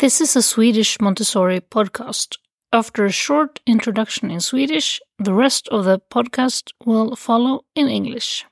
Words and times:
This 0.00 0.20
is 0.20 0.36
a 0.36 0.42
Swedish 0.42 1.00
Montessori 1.00 1.60
podcast. 1.60 2.28
After 2.72 3.06
a 3.06 3.12
short 3.12 3.60
introduction 3.66 4.30
in 4.30 4.40
Swedish, 4.40 5.00
the 5.24 5.32
rest 5.32 5.68
of 5.68 5.84
the 5.84 6.00
podcast 6.14 6.74
will 6.84 7.16
follow 7.16 7.60
in 7.74 7.88
English. 7.88 8.46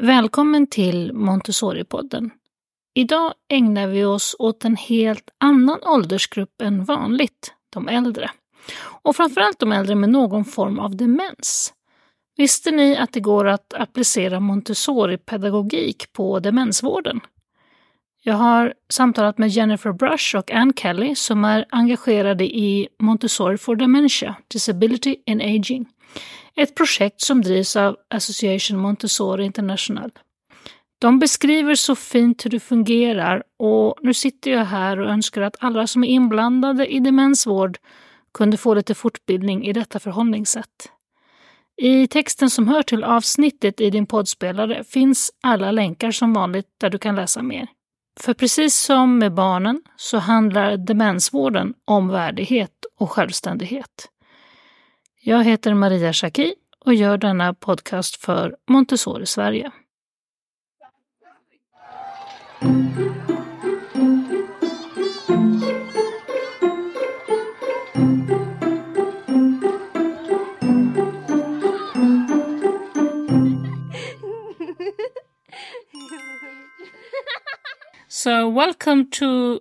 Välkommen 0.00 0.66
till 0.66 1.12
Montessori-podden. 1.12 2.30
Idag 2.94 3.34
ägnar 3.48 3.86
vi 3.86 4.04
oss 4.04 4.36
åt 4.38 4.64
en 4.64 4.76
helt 4.76 5.30
annan 5.38 5.78
åldersgrupp 5.82 6.62
än 6.62 6.84
vanligt, 6.84 7.52
de 7.70 7.88
äldre. 7.88 8.30
Och 9.02 9.16
framförallt 9.16 9.58
de 9.58 9.72
äldre 9.72 9.94
med 9.94 10.08
någon 10.08 10.44
form 10.44 10.78
av 10.78 10.96
demens. 10.96 11.74
Visste 12.36 12.70
ni 12.70 12.96
att 12.96 13.12
det 13.12 13.20
går 13.20 13.46
att 13.46 13.74
applicera 13.74 14.40
Montessori-pedagogik 14.40 16.12
på 16.12 16.40
demensvården? 16.40 17.20
Jag 18.28 18.34
har 18.34 18.74
samtalat 18.88 19.38
med 19.38 19.48
Jennifer 19.48 19.92
Brush 19.92 20.36
och 20.36 20.50
Ann 20.50 20.72
Kelly 20.76 21.14
som 21.14 21.44
är 21.44 21.64
engagerade 21.70 22.44
i 22.44 22.88
Montessori 22.98 23.58
for 23.58 23.76
Dementia, 23.76 24.36
Disability 24.48 25.16
and 25.26 25.42
Aging. 25.42 25.86
Ett 26.56 26.74
projekt 26.74 27.20
som 27.20 27.42
drivs 27.42 27.76
av 27.76 27.96
Association 28.10 28.78
Montessori 28.78 29.44
International. 29.44 30.10
De 30.98 31.18
beskriver 31.18 31.74
så 31.74 31.94
fint 31.94 32.44
hur 32.44 32.50
det 32.50 32.60
fungerar 32.60 33.42
och 33.58 33.94
nu 34.02 34.14
sitter 34.14 34.50
jag 34.50 34.64
här 34.64 35.00
och 35.00 35.10
önskar 35.10 35.42
att 35.42 35.56
alla 35.60 35.86
som 35.86 36.04
är 36.04 36.08
inblandade 36.08 36.86
i 36.86 37.00
demensvård 37.00 37.78
kunde 38.34 38.56
få 38.56 38.74
lite 38.74 38.94
fortbildning 38.94 39.66
i 39.66 39.72
detta 39.72 39.98
förhållningssätt. 39.98 40.90
I 41.76 42.06
texten 42.06 42.50
som 42.50 42.68
hör 42.68 42.82
till 42.82 43.04
avsnittet 43.04 43.80
i 43.80 43.90
din 43.90 44.06
poddspelare 44.06 44.84
finns 44.84 45.30
alla 45.42 45.70
länkar 45.70 46.10
som 46.10 46.32
vanligt 46.32 46.66
där 46.80 46.90
du 46.90 46.98
kan 46.98 47.16
läsa 47.16 47.42
mer. 47.42 47.68
För 48.20 48.34
precis 48.34 48.76
som 48.76 49.18
med 49.18 49.32
barnen 49.34 49.82
så 49.96 50.18
handlar 50.18 50.76
demensvården 50.76 51.74
om 51.84 52.08
värdighet 52.08 52.84
och 52.98 53.10
självständighet. 53.10 54.08
Jag 55.20 55.44
heter 55.44 55.74
Maria 55.74 56.12
Schacki 56.12 56.54
och 56.84 56.94
gör 56.94 57.18
denna 57.18 57.54
podcast 57.54 58.16
för 58.16 58.56
Montessori 58.68 59.26
Sverige. 59.26 59.70
Mm. 62.62 63.15
Welcome 78.56 79.10
to 79.10 79.60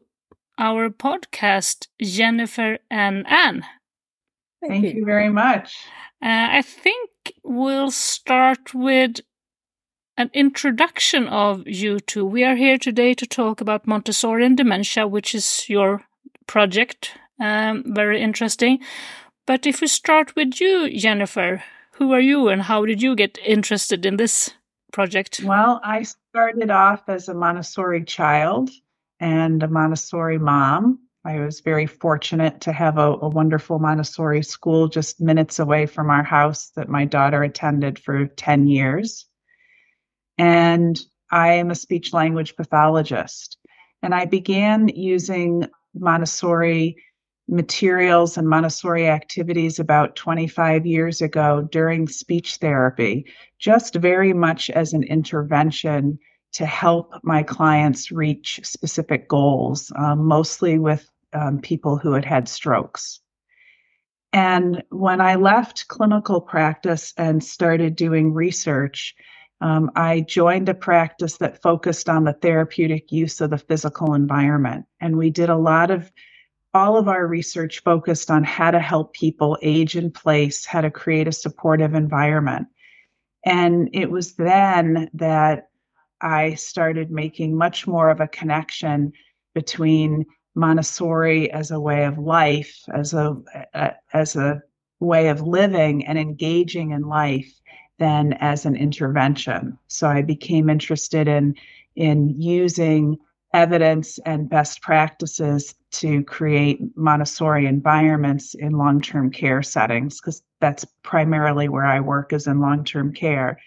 our 0.57 0.89
podcast, 0.89 1.87
Jennifer 2.01 2.77
and 2.89 3.27
Anne. 3.27 3.65
Thank, 4.61 4.71
Thank 4.71 4.83
you. 4.85 4.99
you. 5.01 5.05
very 5.05 5.27
much. 5.27 5.75
Uh, 6.23 6.47
I 6.51 6.61
think 6.61 7.09
we'll 7.43 7.91
start 7.91 8.73
with 8.73 9.19
an 10.15 10.29
introduction 10.33 11.27
of 11.27 11.67
you 11.67 11.99
two. 11.99 12.25
We 12.25 12.45
are 12.45 12.55
here 12.55 12.77
today 12.77 13.13
to 13.15 13.25
talk 13.25 13.59
about 13.59 13.85
Montessori 13.85 14.45
and 14.45 14.55
dementia, 14.55 15.05
which 15.09 15.35
is 15.35 15.65
your 15.67 16.05
project. 16.47 17.17
Um, 17.37 17.83
very 17.87 18.21
interesting. 18.21 18.79
But 19.45 19.67
if 19.67 19.81
we 19.81 19.87
start 19.87 20.37
with 20.37 20.61
you, 20.61 20.89
Jennifer, 20.97 21.61
who 21.95 22.13
are 22.13 22.21
you 22.21 22.47
and 22.47 22.61
how 22.61 22.85
did 22.85 23.01
you 23.01 23.13
get 23.17 23.37
interested 23.45 24.05
in 24.05 24.15
this 24.15 24.51
project? 24.93 25.41
Well, 25.43 25.81
I 25.83 26.03
started 26.03 26.71
off 26.71 27.09
as 27.09 27.27
a 27.27 27.33
Montessori 27.33 28.05
child 28.05 28.69
and 29.19 29.63
a 29.63 29.67
Montessori 29.67 30.37
mom. 30.37 30.99
I 31.25 31.39
was 31.39 31.61
very 31.61 31.87
fortunate 31.87 32.61
to 32.61 32.71
have 32.71 32.97
a, 32.97 33.13
a, 33.13 33.29
wonderful 33.29 33.79
Montessori 33.79 34.43
school 34.43 34.87
just 34.87 35.19
minutes 35.19 35.57
away 35.57 35.87
from 35.87 36.11
our 36.11 36.23
house 36.23 36.71
that 36.75 36.87
my 36.87 37.05
daughter 37.05 37.41
attended 37.41 37.97
for 37.97 38.27
10 38.27 38.67
years. 38.67 39.25
And 40.37 40.99
I 41.31 41.53
am 41.53 41.71
a 41.71 41.75
speech 41.75 42.13
language 42.13 42.55
pathologist. 42.55 43.57
And 44.03 44.13
I 44.13 44.25
began 44.25 44.87
using 44.89 45.67
Montessori 45.95 46.97
materials 47.47 48.37
and 48.37 48.47
Montessori 48.47 49.07
activities 49.07 49.79
about 49.79 50.15
25 50.15 50.85
years 50.85 51.21
ago 51.21 51.67
during 51.71 52.07
speech 52.07 52.57
therapy, 52.57 53.25
just 53.59 53.95
very 53.95 54.33
much 54.33 54.69
as 54.69 54.93
an 54.93 55.03
intervention 55.03 56.19
to 56.55 56.65
help 56.65 57.13
my 57.21 57.43
clients 57.43 58.11
reach 58.11 58.61
specific 58.63 59.27
goals, 59.27 59.91
um, 59.97 60.25
mostly 60.25 60.79
with 60.79 61.09
um, 61.33 61.59
people 61.59 61.97
who 61.97 62.13
had 62.13 62.23
had 62.23 62.47
strokes. 62.47 63.19
And 64.31 64.81
when 64.89 65.19
I 65.19 65.35
left 65.35 65.89
clinical 65.89 66.39
practice 66.39 67.13
and 67.17 67.43
started 67.43 67.97
doing 67.97 68.33
research, 68.33 69.15
um, 69.59 69.91
I 69.95 70.21
joined 70.21 70.69
a 70.69 70.73
practice 70.73 71.37
that 71.37 71.61
focused 71.61 72.07
on 72.07 72.23
the 72.23 72.33
therapeutic 72.33 73.11
use 73.11 73.41
of 73.41 73.49
the 73.49 73.57
physical 73.57 74.13
environment. 74.13 74.85
And 75.01 75.17
we 75.17 75.29
did 75.29 75.49
a 75.49 75.57
lot 75.57 75.91
of 75.91 76.09
all 76.73 76.97
of 76.97 77.09
our 77.09 77.27
research 77.27 77.81
focused 77.83 78.31
on 78.31 78.45
how 78.45 78.71
to 78.71 78.79
help 78.79 79.13
people 79.13 79.57
age 79.61 79.97
in 79.97 80.11
place, 80.11 80.65
how 80.65 80.81
to 80.81 80.91
create 80.91 81.27
a 81.27 81.33
supportive 81.33 81.93
environment. 81.93 82.67
And 83.45 83.89
it 83.93 84.09
was 84.09 84.35
then 84.35 85.09
that 85.13 85.69
I 86.21 86.55
started 86.55 87.11
making 87.11 87.57
much 87.57 87.87
more 87.87 88.09
of 88.09 88.19
a 88.19 88.27
connection 88.27 89.13
between 89.53 90.25
Montessori 90.55 91.51
as 91.51 91.71
a 91.71 91.79
way 91.79 92.05
of 92.05 92.17
life, 92.17 92.77
as 92.93 93.13
a, 93.13 93.35
a 93.73 93.93
as 94.13 94.35
a 94.35 94.61
way 94.99 95.27
of 95.27 95.41
living 95.41 96.05
and 96.05 96.17
engaging 96.17 96.91
in 96.91 97.01
life 97.01 97.51
than 97.99 98.33
as 98.33 98.65
an 98.65 98.75
intervention. 98.75 99.77
So 99.87 100.07
I 100.07 100.21
became 100.21 100.69
interested 100.69 101.27
in 101.27 101.55
in 101.95 102.41
using 102.41 103.17
evidence 103.53 104.19
and 104.25 104.49
best 104.49 104.81
practices 104.81 105.75
to 105.89 106.23
create 106.25 106.81
Montessori 106.97 107.65
environments 107.65 108.53
in 108.53 108.73
long 108.73 109.01
term 109.01 109.31
care 109.31 109.63
settings, 109.63 110.19
because 110.19 110.43
that's 110.59 110.85
primarily 111.03 111.69
where 111.69 111.85
I 111.85 111.99
work 111.99 112.33
is 112.33 112.47
in 112.47 112.59
long 112.59 112.83
term 112.83 113.13
care. 113.13 113.59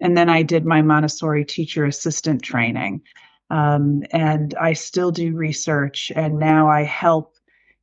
And 0.00 0.16
then 0.16 0.28
I 0.28 0.42
did 0.42 0.64
my 0.64 0.82
Montessori 0.82 1.44
teacher 1.44 1.84
assistant 1.84 2.42
training. 2.42 3.02
Um, 3.50 4.04
and 4.12 4.54
I 4.60 4.74
still 4.74 5.10
do 5.10 5.34
research, 5.34 6.12
and 6.14 6.38
now 6.38 6.68
I 6.68 6.84
help 6.84 7.34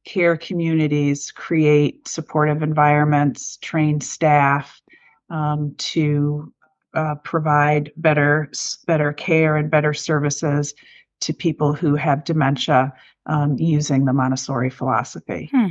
care 0.06 0.38
communities 0.38 1.32
create 1.32 2.08
supportive 2.08 2.64
environments, 2.64 3.58
train 3.58 4.00
staff 4.00 4.82
um, 5.30 5.76
to 5.78 6.54
uh, 6.94 7.16
provide 7.16 7.92
better 7.98 8.50
better 8.88 9.12
care 9.12 9.58
and 9.58 9.70
better 9.70 9.94
services 9.94 10.74
to 11.20 11.34
people 11.34 11.74
who 11.74 11.96
have 11.96 12.24
dementia 12.24 12.94
um, 13.26 13.58
using 13.60 14.06
the 14.06 14.14
Montessori 14.14 14.70
philosophy. 14.70 15.50
Hmm. 15.52 15.68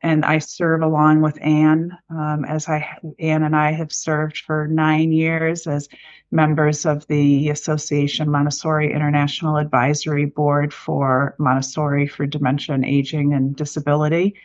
And 0.00 0.24
I 0.24 0.38
serve 0.38 0.82
along 0.82 1.22
with 1.22 1.38
Anne, 1.40 1.96
um, 2.08 2.44
as 2.44 2.68
I 2.68 2.86
Anne 3.18 3.42
and 3.42 3.56
I 3.56 3.72
have 3.72 3.92
served 3.92 4.38
for 4.38 4.68
nine 4.68 5.10
years 5.10 5.66
as 5.66 5.88
members 6.30 6.86
of 6.86 7.06
the 7.08 7.48
Association 7.48 8.30
Montessori 8.30 8.92
International 8.92 9.56
Advisory 9.56 10.26
Board 10.26 10.72
for 10.72 11.34
Montessori 11.38 12.06
for 12.06 12.26
Dementia 12.26 12.76
and 12.76 12.84
Aging 12.84 13.32
and 13.34 13.56
Disability. 13.56 14.36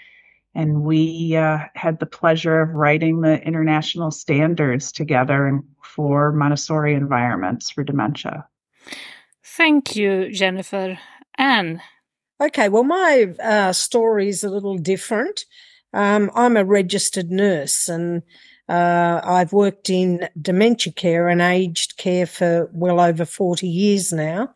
And 0.55 0.83
we 0.83 1.35
uh, 1.35 1.59
had 1.75 1.99
the 1.99 2.05
pleasure 2.05 2.61
of 2.61 2.69
writing 2.69 3.21
the 3.21 3.41
international 3.41 4.11
standards 4.11 4.91
together 4.91 5.61
for 5.83 6.31
Montessori 6.31 6.93
environments 6.93 7.69
for 7.69 7.83
dementia. 7.83 8.47
Thank 9.43 9.95
you, 9.95 10.31
Jennifer. 10.31 10.97
Anne. 11.37 11.81
Okay, 12.41 12.69
well, 12.69 12.83
my 12.83 13.33
uh, 13.41 13.74
story 13.74 14.30
is 14.30 14.44
a 14.44 14.50
little 14.50 14.77
different. 14.77 15.45
Um, 15.94 16.31
I'm 16.35 16.57
a 16.57 16.65
registered 16.65 17.31
nurse 17.31 17.88
and 17.88 18.24
uh, 18.68 19.21
I've 19.24 19.53
worked 19.53 19.89
in 19.89 20.27
dementia 20.41 20.94
care 20.94 21.27
and 21.30 21.41
aged 21.41 21.97
care 21.97 22.25
for 22.25 22.69
well 22.74 23.00
over 23.00 23.25
40 23.25 23.68
years 23.68 24.12
now. 24.12 24.53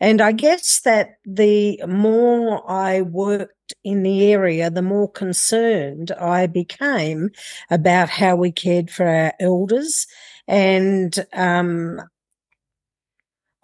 And 0.00 0.20
I 0.20 0.32
guess 0.32 0.80
that 0.82 1.16
the 1.24 1.80
more 1.88 2.70
I 2.70 3.02
worked 3.02 3.74
in 3.84 4.02
the 4.02 4.32
area, 4.32 4.70
the 4.70 4.82
more 4.82 5.10
concerned 5.10 6.12
I 6.12 6.46
became 6.46 7.30
about 7.70 8.10
how 8.10 8.36
we 8.36 8.52
cared 8.52 8.90
for 8.90 9.06
our 9.06 9.32
elders. 9.40 10.06
And 10.48 11.14
um, 11.32 12.00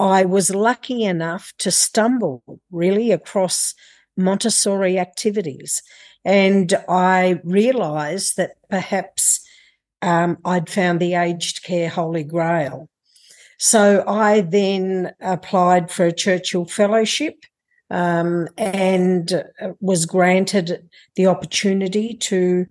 I 0.00 0.25
was 0.25 0.55
lucky 0.55 1.05
enough 1.05 1.52
to 1.58 1.70
stumble 1.70 2.43
really 2.70 3.12
across 3.12 3.75
Montessori 4.17 4.99
activities. 4.99 5.82
And 6.25 6.73
I 6.88 7.41
realized 7.44 8.38
that 8.38 8.52
perhaps 8.70 9.47
um, 10.00 10.38
I'd 10.44 10.70
found 10.70 11.00
the 11.00 11.14
aged 11.14 11.62
care 11.62 11.91
holy 11.91 12.25
grail. 12.25 12.88
So 13.58 14.02
I 14.08 14.41
then 14.41 15.12
applied 15.20 15.91
for 15.91 16.06
a 16.06 16.12
Churchill 16.12 16.64
Fellowship 16.64 17.44
um, 17.91 18.49
and 18.56 19.31
uh, 19.61 19.73
was 19.81 20.06
granted 20.06 20.88
the 21.14 21.26
opportunity 21.26 22.14
to 22.14 22.67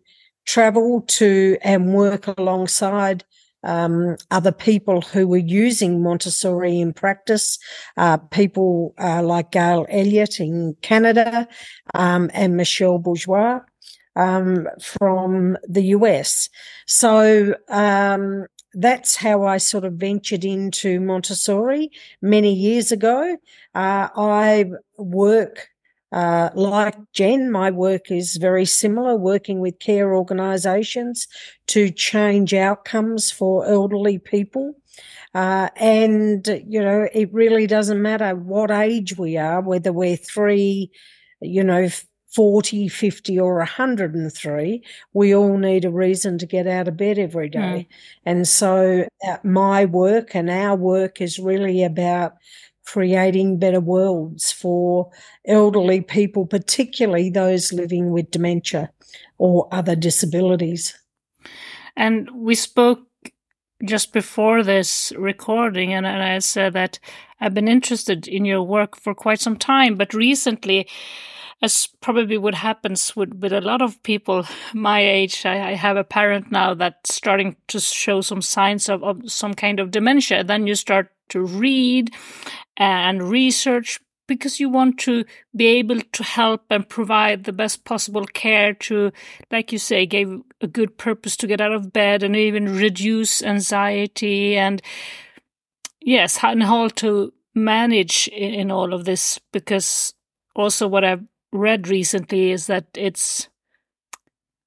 travel 0.47 1.01
to 1.01 1.59
and 1.61 1.93
work 1.93 2.25
alongside 2.25 3.23
um, 3.63 4.15
other 4.31 4.51
people 4.51 5.01
who 5.01 5.27
were 5.27 5.37
using 5.37 6.01
Montessori 6.01 6.79
in 6.79 6.93
practice, 6.93 7.59
uh, 7.97 8.17
people 8.17 8.93
uh, 8.97 9.23
like 9.23 9.51
Gail 9.51 9.85
Elliott 9.89 10.39
in 10.39 10.75
Canada 10.81 11.47
um, 11.93 12.29
and 12.33 12.55
Michelle 12.55 12.99
Bourgeois 12.99 13.59
um, 14.15 14.67
from 14.81 15.57
the 15.67 15.83
US. 15.95 16.49
So 16.85 17.55
um, 17.69 18.45
that's 18.73 19.15
how 19.15 19.45
I 19.45 19.57
sort 19.57 19.85
of 19.85 19.93
ventured 19.93 20.45
into 20.45 20.99
Montessori 20.99 21.91
many 22.21 22.53
years 22.53 22.91
ago. 22.91 23.37
Uh, 23.73 24.09
I 24.15 24.71
work 24.97 25.69
uh, 26.11 26.49
like 26.55 26.95
Jen, 27.13 27.51
my 27.51 27.71
work 27.71 28.11
is 28.11 28.37
very 28.37 28.65
similar, 28.65 29.15
working 29.15 29.59
with 29.59 29.79
care 29.79 30.15
organisations 30.15 31.27
to 31.67 31.91
change 31.91 32.53
outcomes 32.53 33.31
for 33.31 33.65
elderly 33.65 34.17
people. 34.17 34.73
Uh, 35.35 35.69
and, 35.75 36.63
you 36.67 36.81
know, 36.81 37.07
it 37.13 37.31
really 37.31 37.67
doesn't 37.67 38.01
matter 38.01 38.35
what 38.35 38.71
age 38.71 39.17
we 39.17 39.37
are, 39.37 39.61
whether 39.61 39.93
we're 39.93 40.17
three, 40.17 40.91
you 41.41 41.63
know, 41.63 41.87
40, 42.33 42.87
50 42.87 43.39
or 43.39 43.57
103, 43.57 44.83
we 45.13 45.35
all 45.35 45.57
need 45.57 45.83
a 45.83 45.89
reason 45.89 46.37
to 46.37 46.45
get 46.45 46.67
out 46.67 46.87
of 46.87 46.95
bed 46.95 47.17
every 47.17 47.49
day. 47.49 47.87
Mm. 47.89 47.95
And 48.25 48.47
so 48.47 49.07
uh, 49.27 49.37
my 49.43 49.85
work 49.85 50.35
and 50.35 50.49
our 50.49 50.75
work 50.75 51.21
is 51.21 51.39
really 51.39 51.83
about 51.83 52.33
creating 52.91 53.59
better 53.59 53.79
worlds 53.79 54.51
for 54.51 55.11
elderly 55.45 56.01
people, 56.01 56.47
particularly 56.47 57.29
those 57.29 57.71
living 57.71 58.09
with 58.09 58.31
dementia 58.31 58.89
or 59.37 59.67
other 59.71 59.95
disabilities. 59.95 60.97
And 61.95 62.27
we 62.33 62.55
spoke 62.55 63.01
just 63.85 64.11
before 64.11 64.63
this 64.63 65.13
recording, 65.15 65.93
and, 65.93 66.07
and 66.07 66.23
I 66.23 66.39
said 66.39 66.73
that 66.73 66.97
I've 67.39 67.53
been 67.53 67.67
interested 67.67 68.27
in 68.27 68.43
your 68.43 68.63
work 68.63 68.95
for 68.95 69.13
quite 69.13 69.39
some 69.39 69.55
time, 69.55 69.95
but 69.95 70.15
recently, 70.15 70.87
as 71.61 71.87
probably 72.01 72.39
what 72.39 72.55
happens 72.55 73.15
with, 73.15 73.35
with 73.35 73.53
a 73.53 73.61
lot 73.61 73.83
of 73.83 74.01
people 74.01 74.45
my 74.73 75.01
age, 75.01 75.45
I, 75.45 75.71
I, 75.71 75.73
have 75.73 75.97
a 75.97 76.03
parent 76.03 76.51
now 76.51 76.73
that's 76.73 77.13
starting 77.13 77.57
to 77.67 77.79
show 77.79 78.21
some 78.21 78.41
signs 78.41 78.89
of, 78.89 79.03
of 79.03 79.29
some 79.29 79.53
kind 79.53 79.79
of 79.79 79.91
dementia. 79.91 80.43
Then 80.43 80.67
you 80.67 80.75
start 80.75 81.11
to 81.29 81.41
read 81.41 82.13
and 82.77 83.29
research 83.29 83.99
because 84.29 84.59
you 84.59 84.69
want 84.69 84.97
to 84.99 85.25
be 85.53 85.65
able 85.65 85.99
to 85.99 86.23
help 86.23 86.63
and 86.69 86.87
provide 86.87 87.43
the 87.43 87.51
best 87.51 87.83
possible 87.83 88.25
care 88.25 88.73
to, 88.75 89.11
like 89.51 89.73
you 89.73 89.79
say, 89.79 90.05
give 90.05 90.41
a 90.61 90.67
good 90.67 90.97
purpose 90.97 91.35
to 91.35 91.47
get 91.47 91.59
out 91.59 91.73
of 91.73 91.91
bed 91.91 92.23
and 92.23 92.35
even 92.35 92.77
reduce 92.77 93.43
anxiety 93.43 94.55
and 94.55 94.81
yes, 95.99 96.41
and 96.43 96.63
how 96.63 96.87
to 96.87 97.33
manage 97.55 98.29
in, 98.29 98.71
all 98.71 98.93
of 98.93 99.03
this. 99.03 99.39
Because 99.51 100.13
also 100.55 100.87
what 100.87 101.03
I've 101.03 101.25
read 101.51 101.87
recently 101.87 102.51
is 102.51 102.67
that 102.67 102.85
it's 102.95 103.49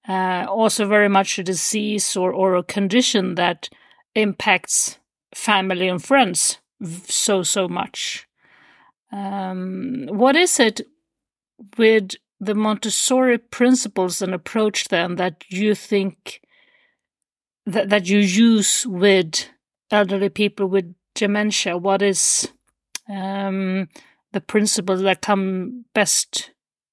uh, 0.09 0.45
also 0.49 0.87
very 0.87 1.09
much 1.09 1.39
a 1.39 1.45
disease 1.45 2.17
or, 2.17 2.33
or 2.33 2.57
a 2.57 2.63
condition 2.65 3.37
that 3.37 3.69
impacts 4.15 4.99
family 5.35 5.89
and 5.89 6.03
friends 6.03 6.59
so 7.07 7.43
so 7.43 7.69
much. 7.69 8.27
Um, 9.13 10.09
what 10.11 10.37
is 10.37 10.59
it 10.59 10.81
with 11.77 12.13
the 12.41 12.55
Montessori 12.55 13.39
principles 13.39 14.23
and 14.23 14.35
approach 14.35 14.89
then 14.89 15.17
that 15.17 15.45
you 15.49 15.75
think 15.75 16.41
that 17.67 17.91
that 17.91 18.09
you 18.09 18.19
use 18.19 18.87
with 18.87 19.49
elderly 19.91 20.29
people 20.29 20.67
with 20.67 20.95
dementia? 21.15 21.77
What 21.77 22.03
is 22.03 22.51
um, 23.09 23.89
the 24.33 24.41
principles 24.41 25.03
that 25.03 25.23
come 25.23 25.85
best 25.95 26.51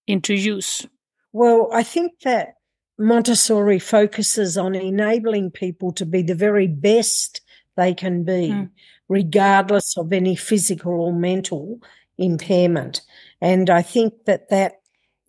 into 0.07 0.33
use? 0.33 0.85
Well, 1.31 1.69
I 1.73 1.83
think 1.83 2.19
that 2.23 2.55
Montessori 2.97 3.79
focuses 3.79 4.57
on 4.57 4.75
enabling 4.75 5.51
people 5.51 5.93
to 5.93 6.05
be 6.05 6.21
the 6.21 6.35
very 6.35 6.67
best 6.67 7.41
they 7.79 7.93
can 7.93 8.23
be, 8.23 8.49
mm. 8.51 8.69
regardless 9.07 9.97
of 9.97 10.11
any 10.11 10.35
physical 10.35 10.93
or 11.01 11.13
mental 11.13 11.79
impairment. 12.17 13.01
And 13.41 13.69
I 13.69 13.81
think 13.81 14.25
that 14.25 14.49
that 14.49 14.73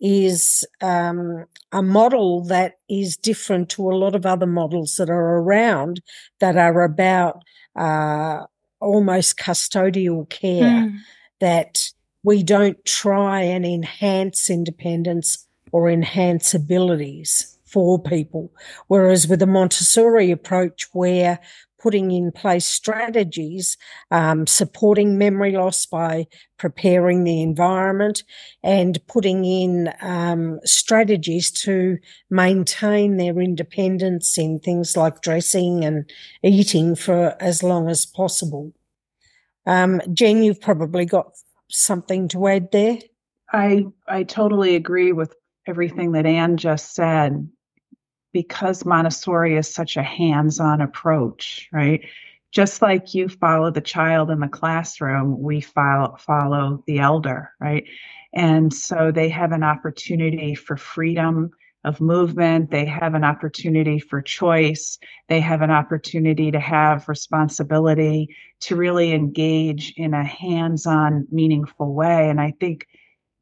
is 0.01 0.65
um, 0.81 1.45
a 1.71 1.81
model 1.81 2.43
that 2.45 2.79
is 2.89 3.15
different 3.15 3.69
to 3.69 3.89
a 3.89 3.95
lot 3.95 4.15
of 4.15 4.25
other 4.25 4.47
models 4.47 4.95
that 4.97 5.09
are 5.09 5.37
around 5.37 6.01
that 6.39 6.57
are 6.57 6.83
about 6.83 7.43
uh, 7.75 8.45
almost 8.79 9.37
custodial 9.37 10.27
care, 10.29 10.63
mm. 10.63 10.97
that 11.39 11.91
we 12.23 12.43
don't 12.43 12.83
try 12.83 13.41
and 13.41 13.65
enhance 13.65 14.49
independence 14.49 15.47
or 15.71 15.89
enhance 15.89 16.53
abilities 16.53 17.57
for 17.71 18.01
people. 18.01 18.51
Whereas 18.87 19.27
with 19.27 19.41
a 19.41 19.47
Montessori 19.47 20.29
approach 20.29 20.87
where 20.91 21.39
putting 21.81 22.11
in 22.11 22.31
place 22.31 22.65
strategies, 22.65 23.77
um, 24.11 24.45
supporting 24.45 25.17
memory 25.17 25.53
loss 25.53 25.85
by 25.85 26.27
preparing 26.57 27.23
the 27.23 27.41
environment 27.41 28.23
and 28.63 28.99
putting 29.07 29.43
in 29.45 29.91
um, 30.01 30.59
strategies 30.63 31.49
to 31.49 31.97
maintain 32.29 33.17
their 33.17 33.39
independence 33.39 34.37
in 34.37 34.59
things 34.59 34.95
like 34.95 35.21
dressing 35.21 35.83
and 35.83 36.11
eating 36.43 36.95
for 36.95 37.35
as 37.39 37.63
long 37.63 37.89
as 37.89 38.05
possible. 38.05 38.71
Um, 39.65 40.01
Jen, 40.13 40.43
you've 40.43 40.61
probably 40.61 41.05
got 41.05 41.31
something 41.69 42.27
to 42.29 42.47
add 42.47 42.71
there. 42.71 42.99
I 43.51 43.85
I 44.07 44.23
totally 44.23 44.75
agree 44.75 45.11
with 45.11 45.35
everything 45.67 46.13
that 46.13 46.25
Anne 46.25 46.57
just 46.57 46.93
said 46.95 47.49
because 48.33 48.85
Montessori 48.85 49.57
is 49.57 49.73
such 49.73 49.97
a 49.97 50.03
hands 50.03 50.59
on 50.59 50.81
approach, 50.81 51.69
right? 51.71 52.01
Just 52.51 52.81
like 52.81 53.13
you 53.13 53.29
follow 53.29 53.71
the 53.71 53.81
child 53.81 54.29
in 54.29 54.39
the 54.39 54.47
classroom, 54.47 55.41
we 55.41 55.61
follow, 55.61 56.15
follow 56.17 56.83
the 56.85 56.99
elder, 56.99 57.51
right? 57.59 57.85
And 58.33 58.73
so 58.73 59.11
they 59.11 59.29
have 59.29 59.51
an 59.51 59.63
opportunity 59.63 60.55
for 60.55 60.77
freedom 60.77 61.51
of 61.83 61.99
movement. 61.99 62.69
They 62.69 62.85
have 62.85 63.15
an 63.15 63.23
opportunity 63.23 63.99
for 63.99 64.21
choice. 64.21 64.99
They 65.29 65.39
have 65.39 65.61
an 65.61 65.71
opportunity 65.71 66.51
to 66.51 66.59
have 66.59 67.09
responsibility 67.09 68.35
to 68.61 68.75
really 68.75 69.13
engage 69.13 69.93
in 69.97 70.13
a 70.13 70.23
hands 70.23 70.85
on, 70.85 71.27
meaningful 71.31 71.93
way. 71.93 72.29
And 72.29 72.39
I 72.39 72.53
think 72.59 72.87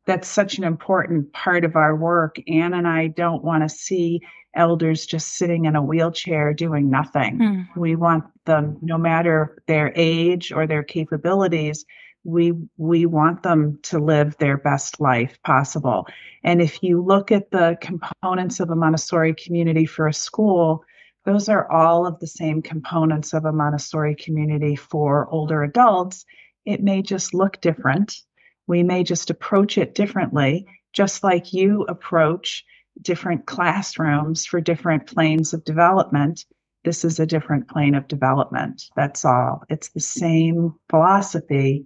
that's 0.05 0.27
such 0.27 0.57
an 0.57 0.63
important 0.63 1.31
part 1.33 1.65
of 1.65 1.75
our 1.75 1.95
work. 1.95 2.37
Anne 2.47 2.73
and 2.73 2.87
I 2.87 3.07
don't 3.07 3.43
want 3.43 3.63
to 3.63 3.69
see 3.69 4.21
elders 4.55 5.05
just 5.05 5.37
sitting 5.37 5.65
in 5.65 5.75
a 5.75 5.83
wheelchair 5.83 6.53
doing 6.53 6.89
nothing. 6.89 7.37
Mm. 7.37 7.67
We 7.75 7.95
want 7.95 8.25
them, 8.45 8.77
no 8.81 8.97
matter 8.97 9.61
their 9.67 9.93
age 9.95 10.51
or 10.51 10.67
their 10.67 10.83
capabilities, 10.83 11.85
we 12.23 12.53
we 12.77 13.05
want 13.05 13.43
them 13.43 13.79
to 13.83 13.99
live 13.99 14.37
their 14.37 14.57
best 14.57 14.99
life 14.99 15.39
possible. 15.43 16.07
And 16.43 16.61
if 16.61 16.83
you 16.83 17.01
look 17.01 17.31
at 17.31 17.51
the 17.51 17.77
components 17.81 18.59
of 18.59 18.69
a 18.69 18.75
Montessori 18.75 19.33
community 19.33 19.85
for 19.85 20.07
a 20.07 20.13
school, 20.13 20.83
those 21.25 21.47
are 21.47 21.71
all 21.71 22.05
of 22.05 22.19
the 22.19 22.27
same 22.27 22.61
components 22.61 23.33
of 23.33 23.45
a 23.45 23.53
Montessori 23.53 24.15
community 24.15 24.75
for 24.75 25.29
older 25.29 25.63
adults. 25.63 26.25
It 26.65 26.83
may 26.83 27.01
just 27.01 27.33
look 27.33 27.61
different. 27.61 28.21
We 28.67 28.83
may 28.83 29.03
just 29.03 29.29
approach 29.29 29.77
it 29.77 29.95
differently, 29.95 30.67
just 30.93 31.23
like 31.23 31.53
you 31.53 31.85
approach 31.87 32.65
different 33.01 33.45
classrooms 33.45 34.45
for 34.45 34.61
different 34.61 35.07
planes 35.07 35.53
of 35.53 35.63
development. 35.63 36.45
This 36.83 37.03
is 37.03 37.19
a 37.19 37.25
different 37.25 37.67
plane 37.67 37.95
of 37.95 38.07
development. 38.07 38.83
That's 38.95 39.25
all. 39.25 39.63
It's 39.69 39.89
the 39.89 39.99
same 39.99 40.75
philosophy, 40.89 41.85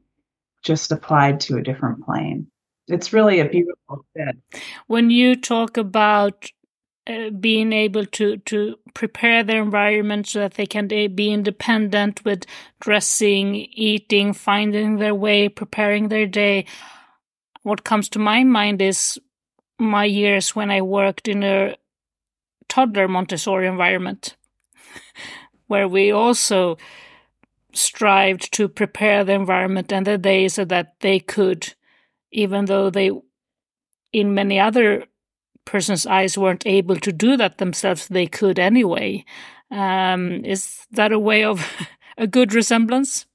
just 0.64 0.92
applied 0.92 1.40
to 1.42 1.58
a 1.58 1.64
different 1.64 2.06
plane. 2.06 2.48
It's 2.88 3.14
really 3.14 3.40
a 3.40 3.50
beautiful 3.50 4.06
fit. 4.16 4.38
When 4.88 5.10
you 5.10 5.36
talk 5.36 5.78
about 5.78 6.46
uh, 7.06 7.30
being 7.32 7.74
able 7.74 8.06
to 8.06 8.38
to 8.38 8.78
prepare 8.94 9.44
their 9.44 9.62
environment 9.62 10.26
so 10.26 10.40
that 10.40 10.54
they 10.54 10.66
can 10.66 10.88
be 10.88 11.34
independent 11.34 12.24
with 12.24 12.46
dressing, 12.80 13.56
eating, 13.56 14.32
finding 14.32 14.96
their 14.96 15.14
way, 15.14 15.50
preparing 15.50 16.08
their 16.08 16.26
day. 16.26 16.66
What 17.64 17.84
comes 17.84 18.08
to 18.10 18.20
my 18.20 18.46
mind 18.46 18.82
is 18.82 19.20
my 19.80 20.06
years 20.06 20.56
when 20.56 20.72
I 20.72 20.82
worked 20.82 21.28
in 21.28 21.44
a 21.44 21.76
toddler 22.70 23.08
Montessori 23.08 23.68
environment, 23.68 24.36
where 25.68 25.88
we 25.88 26.12
also 26.12 26.78
strived 27.74 28.54
to 28.54 28.68
prepare 28.68 29.24
the 29.24 29.34
environment 29.34 29.92
and 29.92 30.06
the 30.06 30.18
day 30.18 30.48
so 30.48 30.64
that 30.66 31.00
they 31.00 31.20
could 31.20 31.74
even 32.34 32.66
though 32.66 32.90
they, 32.90 33.12
in 34.12 34.34
many 34.34 34.60
other 34.60 35.06
person's 35.66 36.06
eyes, 36.06 36.38
weren't 36.38 36.68
able 36.68 36.98
to 36.98 37.14
do 37.14 37.38
that 37.38 37.60
themselves, 37.60 38.08
they 38.08 38.28
could 38.28 38.60
anyway. 38.60 39.24
Um, 39.72 40.44
is 40.44 40.86
that 40.92 41.14
a 41.14 41.20
way 41.20 41.44
of 41.44 41.66
a 42.18 42.28
good 42.28 42.54
resemblance? 42.54 43.26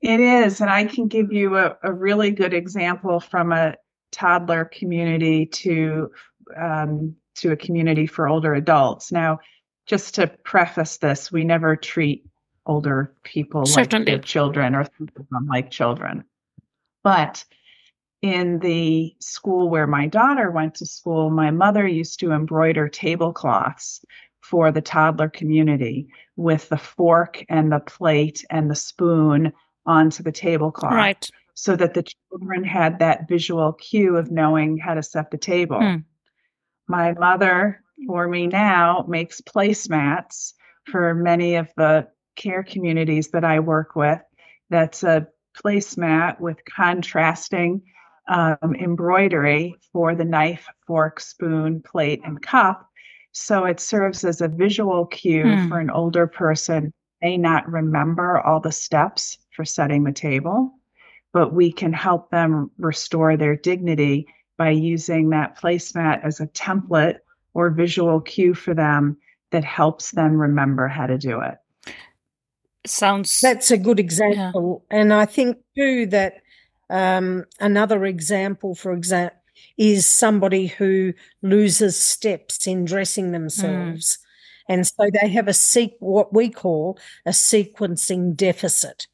It 0.00 0.20
is. 0.20 0.60
And 0.60 0.70
I 0.70 0.84
can 0.84 1.08
give 1.08 1.32
you 1.32 1.56
a, 1.56 1.76
a 1.82 1.92
really 1.92 2.30
good 2.30 2.54
example 2.54 3.20
from 3.20 3.52
a 3.52 3.74
toddler 4.14 4.64
community 4.64 5.46
to 5.46 6.10
um, 6.56 7.16
to 7.36 7.52
a 7.52 7.56
community 7.56 8.06
for 8.06 8.28
older 8.28 8.54
adults. 8.54 9.10
Now, 9.10 9.40
just 9.86 10.14
to 10.14 10.28
preface 10.44 10.98
this, 10.98 11.32
we 11.32 11.44
never 11.44 11.76
treat 11.76 12.26
older 12.66 13.12
people 13.24 13.66
Certainly. 13.66 14.12
like 14.12 14.24
children 14.24 14.74
or 14.74 14.84
them 15.08 15.46
like 15.48 15.70
children. 15.70 16.24
But 17.02 17.44
in 18.22 18.60
the 18.60 19.14
school 19.18 19.68
where 19.68 19.86
my 19.86 20.06
daughter 20.06 20.50
went 20.50 20.76
to 20.76 20.86
school, 20.86 21.28
my 21.28 21.50
mother 21.50 21.86
used 21.86 22.20
to 22.20 22.32
embroider 22.32 22.88
tablecloths 22.88 24.02
for 24.40 24.70
the 24.70 24.80
toddler 24.80 25.28
community 25.28 26.08
with 26.36 26.68
the 26.68 26.78
fork 26.78 27.44
and 27.48 27.70
the 27.70 27.80
plate 27.80 28.44
and 28.48 28.70
the 28.70 28.74
spoon 28.74 29.52
onto 29.86 30.22
the 30.22 30.32
tablecloth. 30.32 30.92
Right. 30.92 31.28
So 31.54 31.76
that 31.76 31.94
the 31.94 32.02
children 32.02 32.64
had 32.64 32.98
that 32.98 33.28
visual 33.28 33.72
cue 33.74 34.16
of 34.16 34.30
knowing 34.30 34.76
how 34.76 34.94
to 34.94 35.02
set 35.02 35.30
the 35.30 35.38
table. 35.38 35.80
Hmm. 35.80 35.96
My 36.88 37.12
mother, 37.12 37.80
for 38.06 38.28
me 38.28 38.48
now, 38.48 39.04
makes 39.08 39.40
placemats 39.40 40.52
for 40.90 41.14
many 41.14 41.54
of 41.54 41.68
the 41.76 42.08
care 42.36 42.64
communities 42.64 43.30
that 43.30 43.44
I 43.44 43.60
work 43.60 43.94
with. 43.94 44.20
That's 44.70 45.04
a 45.04 45.28
placemat 45.64 46.40
with 46.40 46.64
contrasting 46.64 47.82
um, 48.28 48.74
embroidery 48.78 49.76
for 49.92 50.14
the 50.14 50.24
knife, 50.24 50.66
fork, 50.86 51.20
spoon, 51.20 51.82
plate, 51.82 52.20
and 52.24 52.42
cup. 52.42 52.88
So 53.32 53.64
it 53.64 53.80
serves 53.80 54.24
as 54.24 54.40
a 54.40 54.48
visual 54.48 55.06
cue 55.06 55.44
mm. 55.44 55.68
for 55.68 55.78
an 55.78 55.90
older 55.90 56.26
person 56.26 56.92
may 57.20 57.36
not 57.36 57.70
remember 57.70 58.40
all 58.40 58.60
the 58.60 58.72
steps 58.72 59.38
for 59.54 59.64
setting 59.64 60.04
the 60.04 60.12
table, 60.12 60.72
but 61.34 61.52
we 61.52 61.72
can 61.72 61.92
help 61.92 62.30
them 62.30 62.70
restore 62.78 63.36
their 63.36 63.56
dignity 63.56 64.26
by 64.56 64.70
using 64.70 65.30
that 65.30 65.58
placemat 65.60 66.24
as 66.24 66.40
a 66.40 66.46
template 66.46 67.18
or 67.52 67.70
visual 67.70 68.20
cue 68.20 68.54
for 68.54 68.72
them 68.72 69.18
that 69.50 69.64
helps 69.64 70.12
them 70.12 70.36
remember 70.36 70.88
how 70.88 71.06
to 71.06 71.18
do 71.18 71.40
it 71.40 71.58
sounds 72.86 73.40
that's 73.40 73.70
a 73.70 73.78
good 73.78 73.98
example 73.98 74.84
yeah. 74.90 74.98
and 74.98 75.12
i 75.12 75.26
think 75.26 75.58
too 75.76 76.06
that 76.06 76.40
um, 76.90 77.44
another 77.60 78.04
example 78.04 78.74
for 78.74 78.92
example 78.92 79.38
is 79.78 80.06
somebody 80.06 80.66
who 80.66 81.12
loses 81.42 81.98
steps 81.98 82.66
in 82.66 82.84
dressing 82.84 83.32
themselves 83.32 84.18
mm. 84.18 84.74
and 84.74 84.86
so 84.86 85.08
they 85.20 85.28
have 85.28 85.48
a 85.48 85.54
seq 85.54 85.92
what 86.00 86.34
we 86.34 86.50
call 86.50 86.98
a 87.24 87.30
sequencing 87.30 88.36
deficit 88.36 89.06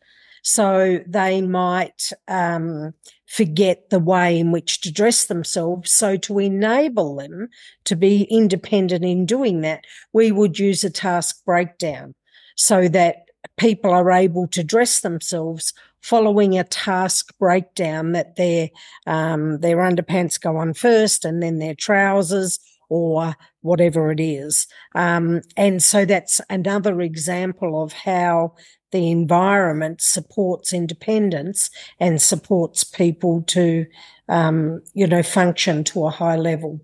so 0.43 1.01
they 1.07 1.43
might 1.43 2.13
um, 2.29 2.95
forget 3.27 3.91
the 3.91 3.99
way 3.99 4.39
in 4.39 4.53
which 4.53 4.81
to 4.83 4.93
dress 4.93 5.27
themselves. 5.27 5.93
So 5.93 6.17
to 6.17 6.39
enable 6.39 7.17
them 7.17 7.49
to 7.85 7.97
be 7.97 8.25
independent 8.25 9.05
in 9.05 9.27
doing 9.27 9.61
that, 9.61 9.85
we 10.13 10.33
would 10.33 10.59
use 10.59 10.83
a 10.85 10.91
task 10.91 11.45
breakdown 11.45 12.15
so 12.57 12.89
that 12.89 13.27
people 13.57 13.91
are 13.93 14.11
able 14.11 14.47
to 14.49 14.65
dress 14.65 15.01
themselves 15.01 15.73
following 16.03 16.59
a 16.59 16.65
task 16.65 17.35
breakdown 17.39 18.13
that 18.13 18.37
their 18.37 18.71
um, 19.07 19.61
their 19.61 19.79
underpants 19.79 20.41
go 20.41 20.57
on 20.57 20.75
first 20.75 21.25
and 21.25 21.43
then 21.43 21.59
their 21.59 21.75
trousers 21.75 22.59
or 22.89 23.37
whatever 23.61 24.11
it 24.11 24.21
is. 24.21 24.67
Um, 24.95 25.43
and 25.57 25.83
so 25.83 26.05
that's 26.05 26.41
another 26.51 27.01
example 27.01 27.83
of 27.83 27.93
how 27.93 28.55
the 28.93 29.11
environment 29.11 30.01
supports 30.01 30.73
independence 30.73 31.71
and 31.99 32.21
supports 32.21 32.85
people 32.85 33.43
to, 33.43 33.87
um, 34.29 34.83
you 34.95 35.07
know, 35.07 35.23
function 35.23 35.85
to 35.85 36.07
a 36.07 36.11
high 36.11 36.37
level 36.37 36.81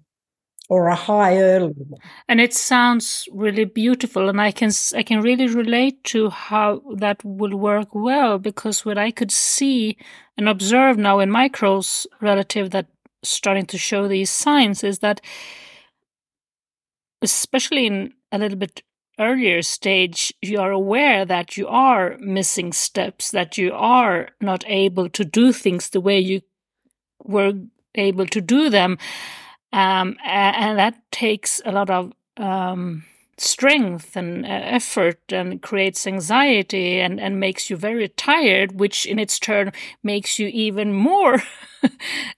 or 0.69 0.89
a 0.89 0.95
higher 0.95 1.61
level. 1.61 2.01
And 2.29 2.41
it 2.41 2.53
sounds 2.55 3.29
really 3.33 3.65
beautiful, 3.65 4.29
and 4.29 4.41
I 4.41 4.51
can 4.51 4.71
I 4.95 5.03
can 5.03 5.21
really 5.21 5.47
relate 5.47 6.03
to 6.05 6.31
how 6.31 6.83
that 6.97 7.25
would 7.25 7.55
work 7.55 7.95
well 7.95 8.39
because 8.39 8.85
what 8.85 8.99
I 8.99 9.11
could 9.11 9.31
see 9.31 9.97
and 10.37 10.49
observe 10.49 10.99
now 10.99 11.21
in 11.21 11.31
my 11.31 11.49
crow's 11.49 12.07
relative 12.21 12.71
that 12.71 12.87
starting 13.23 13.67
to 13.67 13.79
show 13.79 14.09
these 14.09 14.31
signs 14.31 14.85
is 14.85 15.01
that, 15.01 15.21
especially 17.23 17.87
in 17.87 18.13
a 18.33 18.39
little 18.39 18.59
bit 18.59 18.83
earlier 19.19 19.63
stage, 19.63 20.33
you 20.43 20.61
are 20.61 20.71
aware 20.71 21.25
that 21.25 21.57
you 21.57 21.67
are 21.69 22.17
missing 22.19 22.73
steps, 22.73 23.31
that 23.31 23.57
you 23.57 23.73
are 23.73 24.31
not 24.41 24.65
able 24.67 25.09
to 25.11 25.25
do 25.25 25.53
things 25.53 25.91
the 25.91 26.01
way 26.01 26.19
you 26.19 26.41
were 27.25 27.55
able 27.95 28.27
to 28.27 28.41
do 28.41 28.71
them. 28.71 28.99
Um, 29.73 30.17
and 30.25 30.79
that 30.79 31.01
takes 31.11 31.61
a 31.65 31.73
lot 31.73 31.91
of 31.91 32.13
um, 32.37 33.05
strength 33.39 34.17
and 34.17 34.45
uh, 34.45 34.49
effort 34.49 35.21
and 35.31 35.61
creates 35.61 36.07
anxiety 36.07 37.01
and, 37.01 37.21
and 37.21 37.41
makes 37.41 37.69
you 37.69 37.77
very 37.77 38.09
tired, 38.09 38.79
which 38.79 39.07
in 39.07 39.19
its 39.19 39.39
turn 39.39 39.73
makes 40.03 40.39
you 40.39 40.49
even 40.49 40.93
more, 40.93 41.35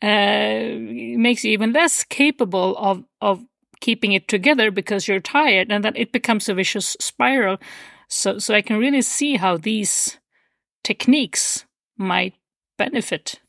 uh, 0.02 0.68
makes 0.78 1.44
you 1.44 1.52
even 1.52 1.72
less 1.72 2.04
capable 2.04 2.76
of, 2.76 3.04
of 3.20 3.44
keeping 3.80 4.12
it 4.12 4.28
together 4.28 4.70
because 4.70 5.08
you're 5.08 5.20
tired 5.20 5.70
and 5.70 5.84
then 5.84 5.94
it 5.96 6.12
becomes 6.12 6.48
a 6.48 6.54
vicious 6.54 6.96
spiral. 7.00 7.58
So, 8.08 8.38
so 8.38 8.54
I 8.54 8.62
can 8.62 8.78
really 8.78 9.02
see 9.02 9.36
how 9.36 9.56
these 9.56 10.18
techniques 10.82 11.64
might 11.96 12.34
benefit. 12.76 13.40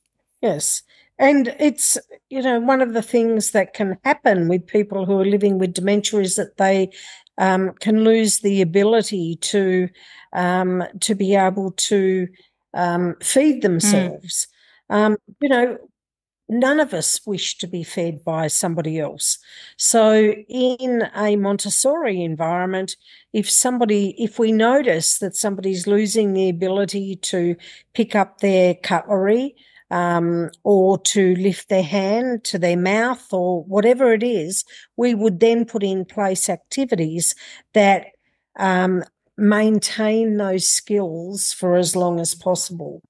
Yes. 0.41 0.83
And 1.17 1.53
it's, 1.59 1.97
you 2.29 2.41
know, 2.41 2.59
one 2.59 2.81
of 2.81 2.93
the 2.93 3.01
things 3.01 3.51
that 3.51 3.73
can 3.73 3.97
happen 4.03 4.47
with 4.47 4.67
people 4.67 5.05
who 5.05 5.19
are 5.19 5.25
living 5.25 5.59
with 5.59 5.73
dementia 5.73 6.21
is 6.21 6.35
that 6.35 6.57
they 6.57 6.91
um, 7.37 7.73
can 7.79 8.03
lose 8.03 8.39
the 8.39 8.61
ability 8.61 9.37
to 9.37 9.89
um, 10.33 10.83
to 10.99 11.15
be 11.15 11.35
able 11.35 11.71
to 11.71 12.27
um, 12.73 13.15
feed 13.21 13.55
hmm. 13.55 13.61
themselves. 13.61 14.47
Mm. 14.91 15.17
you 15.41 15.49
know, 15.49 15.77
none 16.49 16.79
of 16.79 16.93
us 16.93 17.19
wish 17.25 17.57
to 17.59 17.67
be 17.67 17.83
fed 17.83 18.23
by 18.23 18.47
somebody 18.47 18.99
else. 18.99 19.37
So, 19.77 20.33
in 20.49 21.03
a 21.15 21.35
Montessori 21.35 22.23
environment, 22.23 22.95
if 23.33 23.49
somebody, 23.49 24.15
if 24.21 24.39
we 24.39 24.51
notice 24.51 25.19
that 25.19 25.35
somebody's 25.35 25.87
losing 25.87 26.33
the 26.33 26.49
ability 26.49 27.17
to 27.17 27.55
pick 27.93 28.15
up 28.15 28.39
their 28.39 28.75
cutlery, 28.75 29.55
um, 29.91 30.49
or 30.63 30.99
to 30.99 31.35
lift 31.35 31.69
their 31.69 31.83
hand 31.83 32.43
to 32.43 32.59
their 32.59 32.77
mouth 32.77 33.33
or 33.33 33.63
whatever 33.63 34.13
it 34.13 34.23
is, 34.23 34.63
we 34.97 35.15
would 35.15 35.39
then 35.39 35.65
put 35.65 35.83
in 35.83 36.05
place 36.05 36.47
activities 36.49 37.33
that 37.73 38.07
um, 38.57 39.03
maintain 39.37 40.37
those 40.37 40.67
skills 40.67 41.53
for 41.53 41.75
as 41.75 41.95
long 41.95 42.19
as 42.19 42.35
possible. 42.35 43.01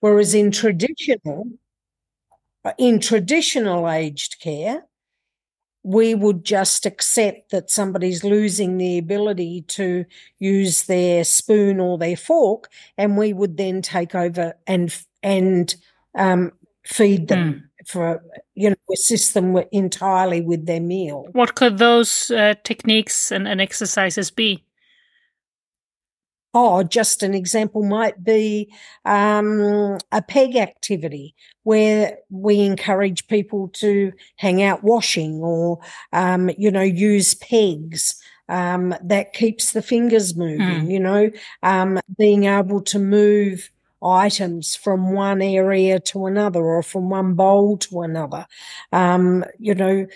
Whereas 0.00 0.34
in 0.34 0.50
traditional, 0.50 1.46
in 2.78 3.00
traditional 3.00 3.88
aged 3.88 4.40
care, 4.40 4.84
we 5.82 6.14
would 6.14 6.44
just 6.44 6.86
accept 6.86 7.50
that 7.50 7.70
somebody's 7.70 8.24
losing 8.24 8.78
the 8.78 8.96
ability 8.96 9.62
to 9.68 10.06
use 10.38 10.84
their 10.84 11.22
spoon 11.24 11.78
or 11.78 11.98
their 11.98 12.16
fork, 12.16 12.70
and 12.96 13.18
we 13.18 13.32
would 13.32 13.56
then 13.58 13.82
take 13.82 14.14
over 14.14 14.54
and 14.66 14.96
and 15.22 15.76
um, 16.14 16.52
feed 16.84 17.28
them 17.28 17.70
mm. 17.82 17.86
for 17.86 18.22
you 18.54 18.70
know 18.70 18.76
assist 18.92 19.34
them 19.34 19.56
entirely 19.72 20.40
with 20.40 20.64
their 20.64 20.80
meal. 20.80 21.26
What 21.32 21.54
could 21.54 21.76
those 21.76 22.30
uh, 22.30 22.54
techniques 22.64 23.30
and, 23.30 23.46
and 23.46 23.60
exercises 23.60 24.30
be? 24.30 24.64
Oh, 26.56 26.84
just 26.84 27.24
an 27.24 27.34
example 27.34 27.82
might 27.82 28.22
be 28.22 28.72
um, 29.04 29.98
a 30.12 30.22
peg 30.22 30.54
activity 30.54 31.34
where 31.64 32.18
we 32.30 32.60
encourage 32.60 33.26
people 33.26 33.68
to 33.74 34.12
hang 34.36 34.62
out 34.62 34.84
washing 34.84 35.40
or, 35.42 35.80
um, 36.12 36.50
you 36.56 36.70
know, 36.70 36.82
use 36.82 37.34
pegs. 37.34 38.20
Um, 38.46 38.94
that 39.02 39.32
keeps 39.32 39.72
the 39.72 39.80
fingers 39.80 40.36
moving, 40.36 40.82
mm. 40.86 40.90
you 40.90 41.00
know, 41.00 41.30
um, 41.62 41.98
being 42.18 42.44
able 42.44 42.82
to 42.82 42.98
move 42.98 43.70
items 44.02 44.76
from 44.76 45.14
one 45.14 45.40
area 45.40 45.98
to 46.00 46.26
another 46.26 46.62
or 46.62 46.82
from 46.82 47.08
one 47.08 47.32
bowl 47.32 47.78
to 47.78 48.02
another. 48.02 48.46
Um, 48.92 49.46
you 49.58 49.74
know, 49.74 50.06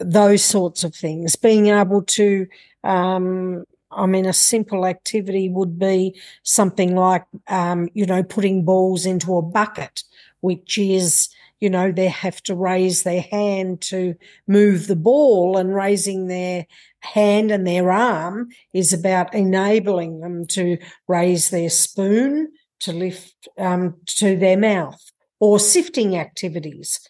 those 0.00 0.44
sorts 0.44 0.82
of 0.84 0.94
things. 0.94 1.36
Being 1.36 1.68
able 1.68 2.02
to, 2.02 2.46
um, 2.82 3.64
I 3.94 4.06
mean, 4.06 4.26
a 4.26 4.32
simple 4.32 4.86
activity 4.86 5.48
would 5.48 5.78
be 5.78 6.20
something 6.42 6.96
like, 6.96 7.24
um, 7.48 7.88
you 7.94 8.06
know, 8.06 8.22
putting 8.22 8.64
balls 8.64 9.06
into 9.06 9.36
a 9.36 9.42
bucket, 9.42 10.02
which 10.40 10.78
is, 10.78 11.28
you 11.60 11.70
know, 11.70 11.92
they 11.92 12.08
have 12.08 12.42
to 12.44 12.54
raise 12.54 13.02
their 13.02 13.22
hand 13.22 13.80
to 13.82 14.14
move 14.46 14.86
the 14.86 14.96
ball 14.96 15.56
and 15.56 15.74
raising 15.74 16.26
their 16.26 16.66
hand 17.00 17.50
and 17.50 17.66
their 17.66 17.90
arm 17.90 18.48
is 18.72 18.92
about 18.92 19.34
enabling 19.34 20.20
them 20.20 20.46
to 20.46 20.78
raise 21.08 21.50
their 21.50 21.70
spoon 21.70 22.48
to 22.80 22.92
lift 22.92 23.48
um, 23.58 23.96
to 24.06 24.36
their 24.36 24.56
mouth 24.56 25.00
or 25.40 25.58
sifting 25.58 26.16
activities. 26.16 27.00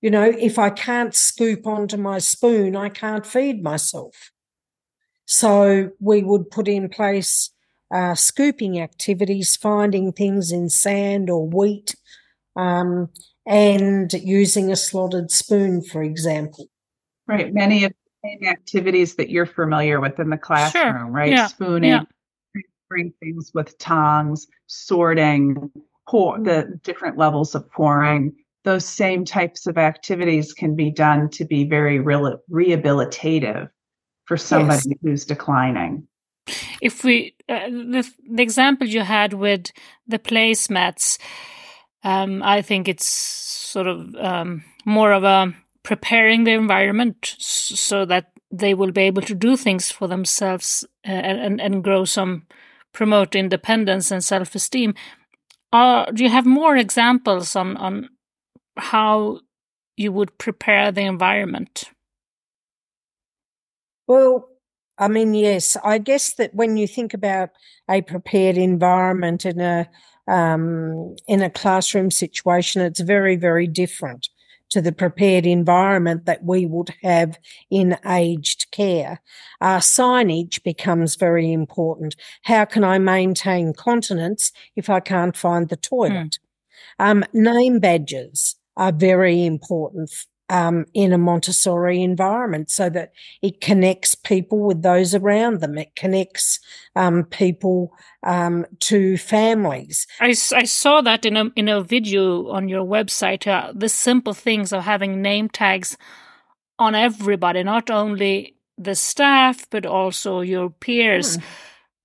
You 0.00 0.10
know, 0.10 0.24
if 0.24 0.58
I 0.58 0.70
can't 0.70 1.14
scoop 1.14 1.66
onto 1.66 1.96
my 1.96 2.18
spoon, 2.18 2.74
I 2.74 2.88
can't 2.88 3.26
feed 3.26 3.62
myself. 3.62 4.30
So 5.30 5.92
we 6.00 6.24
would 6.24 6.50
put 6.50 6.66
in 6.66 6.88
place 6.88 7.50
uh, 7.94 8.16
scooping 8.16 8.80
activities, 8.80 9.54
finding 9.54 10.10
things 10.10 10.50
in 10.50 10.68
sand 10.68 11.30
or 11.30 11.46
wheat, 11.46 11.94
um, 12.56 13.08
and 13.46 14.12
using 14.12 14.72
a 14.72 14.76
slotted 14.76 15.30
spoon, 15.30 15.82
for 15.82 16.02
example. 16.02 16.66
Right. 17.28 17.54
Many 17.54 17.84
of 17.84 17.92
the 17.92 18.28
same 18.28 18.50
activities 18.50 19.14
that 19.14 19.30
you're 19.30 19.46
familiar 19.46 20.00
with 20.00 20.18
in 20.18 20.30
the 20.30 20.36
classroom, 20.36 20.96
sure. 20.96 21.06
right? 21.06 21.30
Yeah. 21.30 21.46
Spooning, 21.46 21.90
yeah. 21.90 22.02
bring 22.88 23.12
things 23.20 23.52
with 23.54 23.78
tongs, 23.78 24.48
sorting, 24.66 25.70
pour, 26.08 26.40
the 26.40 26.76
different 26.82 27.18
levels 27.18 27.54
of 27.54 27.70
pouring. 27.70 28.34
Those 28.64 28.84
same 28.84 29.24
types 29.24 29.68
of 29.68 29.78
activities 29.78 30.52
can 30.52 30.74
be 30.74 30.90
done 30.90 31.30
to 31.30 31.44
be 31.44 31.68
very 31.68 32.00
re- 32.00 32.36
rehabilitative 32.50 33.70
for 34.30 34.36
somebody 34.36 34.90
yes. 34.90 34.98
who's 35.02 35.24
declining. 35.24 36.06
If 36.80 37.02
we, 37.02 37.34
uh, 37.48 37.68
the, 37.68 38.08
the 38.30 38.44
example 38.44 38.86
you 38.86 39.00
had 39.00 39.32
with 39.32 39.72
the 40.06 40.20
placemats, 40.20 41.18
um, 42.04 42.40
I 42.40 42.62
think 42.62 42.86
it's 42.86 43.08
sort 43.08 43.88
of 43.88 44.14
um, 44.14 44.62
more 44.84 45.10
of 45.10 45.24
a 45.24 45.52
preparing 45.82 46.44
the 46.44 46.52
environment 46.52 47.34
so 47.40 48.04
that 48.04 48.30
they 48.52 48.72
will 48.72 48.92
be 48.92 49.02
able 49.02 49.22
to 49.22 49.34
do 49.34 49.56
things 49.56 49.90
for 49.90 50.06
themselves 50.06 50.84
uh, 51.04 51.10
and, 51.10 51.60
and 51.60 51.82
grow 51.82 52.04
some, 52.04 52.46
promote 52.92 53.34
independence 53.34 54.12
and 54.12 54.22
self 54.22 54.54
esteem. 54.54 54.94
Uh, 55.72 56.04
do 56.12 56.22
you 56.22 56.30
have 56.30 56.46
more 56.46 56.76
examples 56.76 57.56
on, 57.56 57.76
on 57.78 58.08
how 58.76 59.40
you 59.96 60.12
would 60.12 60.38
prepare 60.38 60.92
the 60.92 61.02
environment? 61.02 61.90
Well, 64.10 64.48
I 64.98 65.06
mean, 65.06 65.34
yes, 65.34 65.76
I 65.84 65.98
guess 65.98 66.34
that 66.34 66.52
when 66.52 66.76
you 66.76 66.88
think 66.88 67.14
about 67.14 67.50
a 67.88 68.02
prepared 68.02 68.56
environment 68.56 69.46
in 69.46 69.60
a 69.60 69.88
um, 70.26 71.14
in 71.28 71.42
a 71.42 71.48
classroom 71.48 72.10
situation, 72.10 72.82
it's 72.82 72.98
very, 72.98 73.36
very 73.36 73.68
different 73.68 74.28
to 74.70 74.80
the 74.80 74.90
prepared 74.90 75.46
environment 75.46 76.26
that 76.26 76.42
we 76.42 76.66
would 76.66 76.92
have 77.04 77.38
in 77.70 77.96
aged 78.04 78.72
care. 78.72 79.20
Our 79.60 79.78
signage 79.78 80.60
becomes 80.64 81.14
very 81.14 81.52
important. 81.52 82.16
How 82.42 82.64
can 82.64 82.82
I 82.82 82.98
maintain 82.98 83.72
continence 83.72 84.50
if 84.74 84.90
I 84.90 84.98
can't 84.98 85.36
find 85.36 85.68
the 85.68 85.76
toilet? 85.76 86.36
Mm. 86.98 87.10
Um, 87.10 87.24
name 87.32 87.78
badges 87.78 88.56
are 88.76 88.90
very 88.90 89.46
important 89.46 90.10
um, 90.50 90.84
in 90.92 91.12
a 91.12 91.18
Montessori 91.18 92.02
environment 92.02 92.70
so 92.70 92.90
that 92.90 93.12
it 93.40 93.60
connects 93.60 94.16
people 94.16 94.58
with 94.58 94.82
those 94.82 95.14
around 95.14 95.60
them. 95.60 95.78
It 95.78 95.94
connects 95.94 96.58
um, 96.96 97.24
people 97.24 97.92
um, 98.24 98.66
to 98.80 99.16
families. 99.16 100.06
I, 100.20 100.30
I 100.30 100.64
saw 100.64 101.00
that 101.02 101.24
in 101.24 101.36
a, 101.36 101.44
in 101.54 101.68
a 101.68 101.82
video 101.82 102.48
on 102.48 102.68
your 102.68 102.84
website, 102.84 103.46
uh, 103.46 103.72
the 103.74 103.88
simple 103.88 104.34
things 104.34 104.72
of 104.72 104.82
having 104.82 105.22
name 105.22 105.48
tags 105.48 105.96
on 106.78 106.96
everybody, 106.96 107.62
not 107.62 107.88
only 107.88 108.56
the 108.76 108.96
staff, 108.96 109.66
but 109.70 109.86
also 109.86 110.40
your 110.40 110.68
peers. 110.68 111.38
Mm. 111.38 111.42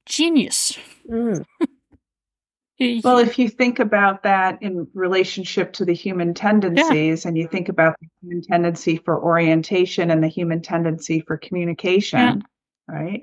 Genius. 0.05 0.77
Mm. 1.09 1.45
Well, 2.77 3.19
if 3.19 3.39
you 3.39 3.47
think 3.47 3.79
about 3.79 4.23
that 4.23 4.61
in 4.61 4.87
relationship 4.93 5.71
to 5.73 5.85
the 5.85 5.93
human 5.93 6.33
tendencies 6.33 7.23
yeah. 7.23 7.29
and 7.29 7.37
you 7.37 7.47
think 7.47 7.69
about 7.69 7.95
the 8.01 8.07
human 8.21 8.41
tendency 8.41 8.97
for 8.97 9.21
orientation 9.21 10.11
and 10.11 10.21
the 10.21 10.27
human 10.27 10.61
tendency 10.61 11.21
for 11.21 11.37
communication, 11.37 12.43
yeah. 12.89 12.95
right? 12.95 13.21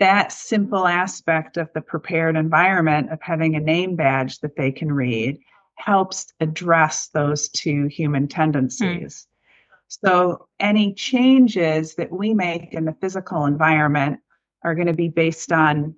That 0.00 0.32
simple 0.32 0.88
aspect 0.88 1.56
of 1.56 1.68
the 1.72 1.82
prepared 1.82 2.36
environment 2.36 3.12
of 3.12 3.20
having 3.22 3.54
a 3.54 3.60
name 3.60 3.94
badge 3.94 4.40
that 4.40 4.56
they 4.56 4.72
can 4.72 4.90
read 4.90 5.38
helps 5.76 6.32
address 6.40 7.10
those 7.14 7.48
two 7.48 7.86
human 7.86 8.26
tendencies. 8.26 9.26
Mm. 9.26 9.26
So 9.88 10.48
any 10.58 10.94
changes 10.94 11.94
that 11.94 12.10
we 12.10 12.34
make 12.34 12.74
in 12.74 12.84
the 12.86 12.96
physical 13.00 13.46
environment 13.46 14.18
are 14.64 14.74
going 14.74 14.86
to 14.88 14.92
be 14.92 15.08
based 15.08 15.52
on 15.52 15.94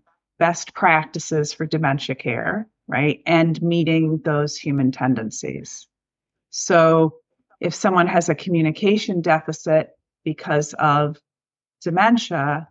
best 0.47 0.75
practices 0.75 1.53
for 1.53 1.67
dementia 1.67 2.17
care 2.17 2.69
right? 2.89 3.23
And 3.27 3.61
meeting 3.63 4.21
those 4.25 4.57
human 4.57 4.93
tendencies. 4.93 5.89
So 6.51 7.17
if 7.61 7.75
someone 7.75 8.07
has 8.07 8.29
a 8.29 8.35
communication 8.35 9.21
deficit 9.21 9.91
because 10.25 10.75
of 10.75 11.19
dementia, 11.83 12.69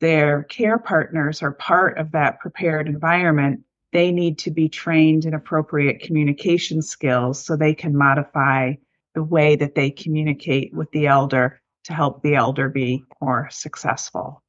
their 0.00 0.44
care 0.44 0.78
partners 0.78 1.42
are 1.42 1.52
part 1.52 1.98
of 1.98 2.12
that 2.12 2.40
prepared 2.40 2.88
environment. 2.88 3.60
They 3.92 4.12
need 4.12 4.38
to 4.40 4.50
be 4.50 4.68
trained 4.68 5.24
in 5.24 5.34
appropriate 5.34 6.00
communication 6.00 6.82
skills 6.82 7.44
so 7.44 7.56
they 7.56 7.74
can 7.74 7.96
modify 7.96 8.74
the 9.14 9.24
way 9.24 9.56
that 9.56 9.74
they 9.74 9.90
communicate 9.90 10.72
with 10.72 10.90
the 10.92 11.08
elder 11.08 11.60
to 11.84 11.92
help 11.92 12.22
the 12.22 12.36
elder 12.36 12.68
be 12.68 13.02
more 13.20 13.48
successful. 13.50 14.42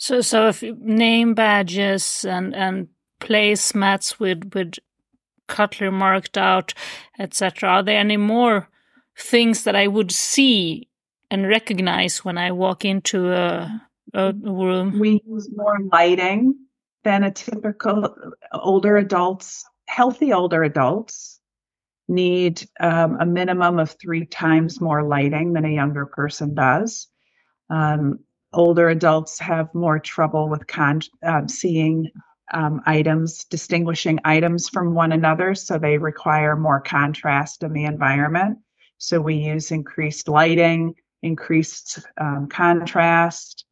So, 0.00 0.22
so 0.22 0.48
if 0.48 0.62
name 0.62 1.34
badges 1.34 2.24
and 2.24 2.56
and 2.56 2.88
placemats 3.20 4.18
with 4.18 4.50
with 4.54 4.78
cutlery 5.46 5.90
marked 5.90 6.38
out, 6.38 6.72
etc. 7.18 7.68
Are 7.68 7.82
there 7.82 8.00
any 8.00 8.16
more 8.16 8.70
things 9.18 9.64
that 9.64 9.76
I 9.76 9.88
would 9.88 10.10
see 10.10 10.88
and 11.30 11.46
recognize 11.46 12.24
when 12.24 12.38
I 12.38 12.50
walk 12.52 12.86
into 12.86 13.30
a, 13.30 13.82
a 14.14 14.32
room? 14.32 14.98
We 14.98 15.20
use 15.26 15.50
more 15.54 15.76
lighting 15.92 16.54
than 17.04 17.22
a 17.22 17.30
typical 17.30 18.14
older 18.54 18.96
adults. 18.96 19.66
Healthy 19.86 20.32
older 20.32 20.62
adults 20.62 21.40
need 22.08 22.66
um, 22.80 23.18
a 23.20 23.26
minimum 23.26 23.78
of 23.78 23.90
three 24.00 24.24
times 24.24 24.80
more 24.80 25.06
lighting 25.06 25.52
than 25.52 25.66
a 25.66 25.74
younger 25.74 26.06
person 26.06 26.54
does. 26.54 27.06
Um, 27.68 28.20
older 28.52 28.88
adults 28.88 29.38
have 29.38 29.74
more 29.74 29.98
trouble 29.98 30.48
with 30.48 30.66
con- 30.66 31.02
uh, 31.26 31.46
seeing 31.46 32.10
um, 32.52 32.80
items, 32.86 33.44
distinguishing 33.44 34.18
items 34.24 34.68
from 34.68 34.94
one 34.94 35.12
another. 35.12 35.54
So 35.54 35.78
they 35.78 35.98
require 35.98 36.56
more 36.56 36.80
contrast 36.80 37.62
in 37.62 37.72
the 37.72 37.84
environment. 37.84 38.58
So 38.98 39.20
we 39.20 39.36
use 39.36 39.70
increased 39.70 40.28
lighting, 40.28 40.94
increased 41.22 42.00
um, 42.20 42.48
contrast. 42.48 43.64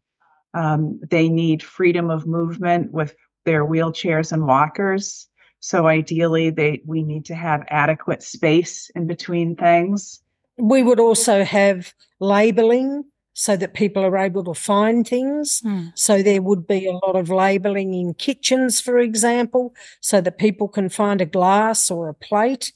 Um, 0.55 1.01
they 1.11 1.29
need 1.29 1.63
freedom 1.63 2.11
of 2.11 2.27
movement 2.27 2.93
with 2.93 3.15
their 3.45 3.67
wheelchairs 3.67 4.33
and 4.33 4.47
walkers. 4.47 5.29
So 5.61 5.89
ideally, 5.89 6.51
they 6.51 6.83
we 6.87 7.03
need 7.03 7.25
to 7.27 7.35
have 7.35 7.65
adequate 7.69 8.23
space 8.23 8.91
in 8.95 9.07
between 9.07 9.57
things. 9.57 10.23
We 10.57 10.83
would 10.83 11.01
also 11.01 11.45
have 11.45 11.93
labeling 12.21 13.05
so 13.39 13.57
that 13.57 13.73
people 13.73 14.05
are 14.05 14.19
able 14.19 14.43
to 14.43 14.53
find 14.53 15.07
things. 15.07 15.63
Mm. 15.65 15.93
So 15.95 16.25
there 16.25 16.43
would 16.43 16.67
be 16.67 16.89
a 16.89 17.07
lot 17.07 17.15
of 17.15 17.31
labeling 17.31 17.95
in 17.95 18.15
kitchens, 18.15 18.81
for 18.81 18.99
example, 18.99 19.77
so 20.01 20.21
that 20.21 20.39
people 20.39 20.67
can 20.67 20.89
find 20.89 21.21
a 21.21 21.25
glass 21.25 21.89
or 21.89 22.09
a 22.09 22.15
plate. 22.15 22.73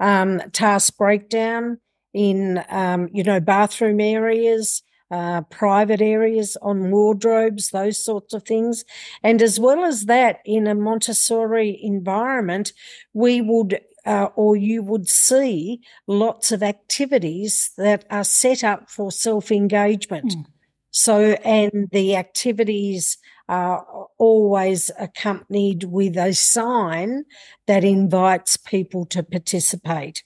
Um, 0.00 0.42
task 0.52 0.98
breakdown 0.98 1.78
in, 2.12 2.62
um, 2.68 3.08
you 3.10 3.22
know, 3.22 3.40
bathroom 3.40 4.00
areas, 4.00 4.82
uh, 5.10 5.42
private 5.42 6.02
areas 6.02 6.58
on 6.60 6.90
wardrobes, 6.90 7.70
those 7.70 8.04
sorts 8.04 8.34
of 8.34 8.42
things. 8.42 8.84
And 9.22 9.40
as 9.40 9.58
well 9.58 9.82
as 9.82 10.04
that, 10.06 10.40
in 10.44 10.66
a 10.66 10.74
Montessori 10.74 11.78
environment, 11.82 12.74
we 13.14 13.40
would 13.40 13.80
uh, 14.04 14.28
or 14.36 14.56
you 14.56 14.82
would 14.82 15.08
see 15.08 15.80
lots 16.06 16.52
of 16.52 16.62
activities 16.62 17.70
that 17.76 18.04
are 18.10 18.24
set 18.24 18.64
up 18.64 18.90
for 18.90 19.12
self 19.12 19.50
engagement. 19.50 20.32
Mm. 20.32 20.44
So, 20.90 21.20
and 21.44 21.88
the 21.90 22.16
activities 22.16 23.16
are 23.48 24.08
always 24.18 24.90
accompanied 24.98 25.84
with 25.84 26.16
a 26.16 26.34
sign 26.34 27.24
that 27.66 27.84
invites 27.84 28.56
people 28.56 29.06
to 29.06 29.22
participate. 29.22 30.22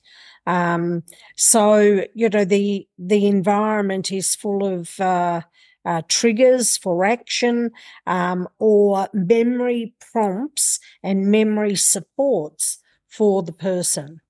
Um, 0.47 1.03
so, 1.37 2.05
you 2.15 2.29
know, 2.29 2.45
the, 2.45 2.87
the 2.99 3.27
environment 3.27 4.13
is 4.13 4.35
full 4.35 4.67
of, 4.67 4.99
uh, 5.01 5.43
uh, 5.85 6.03
triggers 6.09 6.77
for 6.77 7.05
action 7.05 7.71
um, 8.07 8.49
or 8.59 9.09
memory 9.13 9.95
prompts 10.13 10.81
and 11.03 11.31
memory 11.31 11.77
supports 11.77 12.79
for 13.17 13.43
the 13.43 13.53
person. 13.53 14.21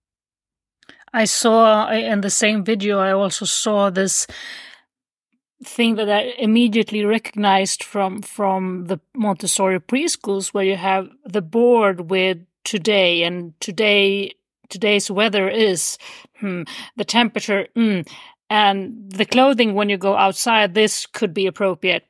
I 1.12 1.25
saw 1.25 1.90
in 1.90 2.20
the 2.20 2.31
same 2.31 2.64
video, 2.64 2.99
I 2.99 3.12
also 3.12 3.44
saw 3.44 3.90
this 3.90 4.27
thing 5.64 5.96
that 5.96 6.11
I 6.11 6.35
immediately 6.38 7.05
recognized 7.05 7.83
from 7.83 8.22
from 8.22 8.87
the 8.87 9.01
Montessori 9.14 9.81
preschools 9.81 10.53
where 10.53 10.64
you 10.64 10.77
have 10.77 11.09
the 11.25 11.40
board 11.40 12.11
with 12.11 12.38
today 12.64 13.22
and 13.22 13.59
today 13.61 14.35
today's 14.68 15.11
weather 15.11 15.49
is 15.49 15.96
hmm, 16.40 16.62
the 16.96 17.05
temperature 17.05 17.68
mm, 17.75 18.07
and 18.51 19.11
the 19.11 19.25
clothing 19.25 19.72
when 19.75 19.88
you 19.88 19.96
go 19.96 20.14
outside 20.14 20.75
this 20.75 21.07
could 21.07 21.33
be 21.33 21.46
appropriate 21.46 22.05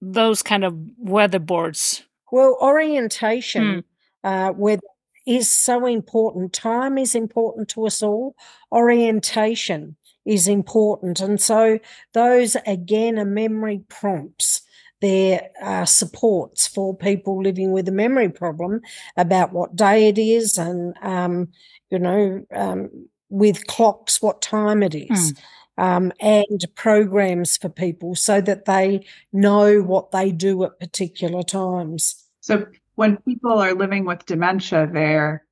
those 0.00 0.42
kind 0.42 0.64
of 0.64 0.76
weather 0.98 1.40
boards 1.40 2.04
well 2.30 2.56
orientation 2.60 3.64
mm. 3.64 3.84
uh, 4.22 4.52
with 4.52 4.80
is 5.26 5.50
so 5.50 5.86
important 5.86 6.52
time 6.52 6.98
is 6.98 7.14
important 7.14 7.68
to 7.68 7.86
us 7.86 8.02
all 8.02 8.34
orientation 8.70 9.96
is 10.24 10.46
important 10.46 11.20
and 11.20 11.40
so 11.40 11.78
those 12.12 12.56
again 12.66 13.18
are 13.18 13.24
memory 13.24 13.82
prompts 13.88 14.62
there 15.02 15.50
are 15.60 15.84
supports 15.84 16.68
for 16.68 16.96
people 16.96 17.42
living 17.42 17.72
with 17.72 17.88
a 17.88 17.92
memory 17.92 18.28
problem 18.28 18.80
about 19.16 19.52
what 19.52 19.74
day 19.74 20.08
it 20.08 20.16
is 20.16 20.56
and, 20.56 20.94
um, 21.02 21.48
you 21.90 21.98
know, 21.98 22.46
um, 22.54 23.08
with 23.28 23.66
clocks, 23.66 24.22
what 24.22 24.40
time 24.40 24.80
it 24.82 24.94
is. 24.94 25.32
Mm. 25.32 25.38
Um, 25.78 26.12
and 26.20 26.64
programs 26.76 27.56
for 27.56 27.68
people 27.68 28.14
so 28.14 28.40
that 28.42 28.66
they 28.66 29.04
know 29.32 29.80
what 29.80 30.12
they 30.12 30.30
do 30.30 30.62
at 30.64 30.78
particular 30.78 31.42
times. 31.42 32.24
So 32.40 32.66
when 32.94 33.16
people 33.18 33.58
are 33.58 33.74
living 33.74 34.04
with 34.04 34.26
dementia, 34.26 34.88
they're, 34.92 35.44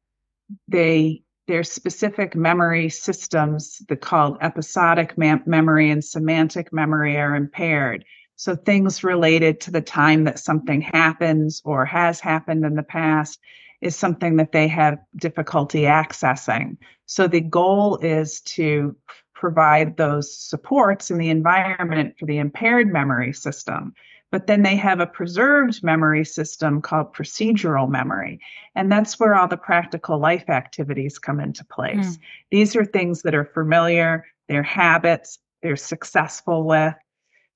they 0.68 1.22
their 1.50 1.64
specific 1.64 2.37
memory 2.37 2.88
systems, 2.88 3.83
the 3.88 3.96
called 3.96 4.38
episodic 4.40 5.18
memory 5.18 5.90
and 5.90 6.05
semantic 6.05 6.72
memory, 6.72 7.16
are 7.16 7.35
impaired. 7.35 8.05
So 8.37 8.55
things 8.55 9.03
related 9.03 9.61
to 9.62 9.72
the 9.72 9.81
time 9.81 10.24
that 10.24 10.38
something 10.38 10.81
happens 10.81 11.61
or 11.64 11.85
has 11.87 12.20
happened 12.20 12.64
in 12.64 12.76
the 12.76 12.85
past 12.85 13.40
is 13.81 13.96
something 13.96 14.37
that 14.37 14.53
they 14.53 14.68
have 14.68 14.98
difficulty 15.16 15.83
accessing. 15.83 16.76
So 17.07 17.26
the 17.26 17.40
goal 17.40 17.96
is 17.96 18.40
to 18.42 18.94
provide 19.35 19.96
those 19.96 20.37
supports 20.38 21.11
in 21.11 21.18
the 21.18 21.31
environment 21.31 22.14
for 22.18 22.26
the 22.26 22.38
impaired 22.38 22.92
memory 22.92 23.33
system. 23.33 23.94
But 24.31 24.47
then 24.47 24.62
they 24.62 24.77
have 24.77 25.01
a 25.01 25.07
preserved 25.07 25.83
memory 25.83 26.25
system 26.25 26.81
called 26.81 27.14
procedural 27.14 27.88
memory. 27.88 28.40
And 28.75 28.90
that's 28.90 29.19
where 29.19 29.35
all 29.35 29.49
the 29.49 29.57
practical 29.57 30.19
life 30.19 30.49
activities 30.49 31.19
come 31.19 31.40
into 31.40 31.64
place. 31.64 32.16
Mm. 32.16 32.19
These 32.51 32.77
are 32.77 32.85
things 32.85 33.23
that 33.23 33.35
are 33.35 33.45
familiar, 33.45 34.25
they're 34.49 34.62
habits, 34.62 35.38
they're 35.62 35.77
successful 35.77 36.64
with, 36.64 36.95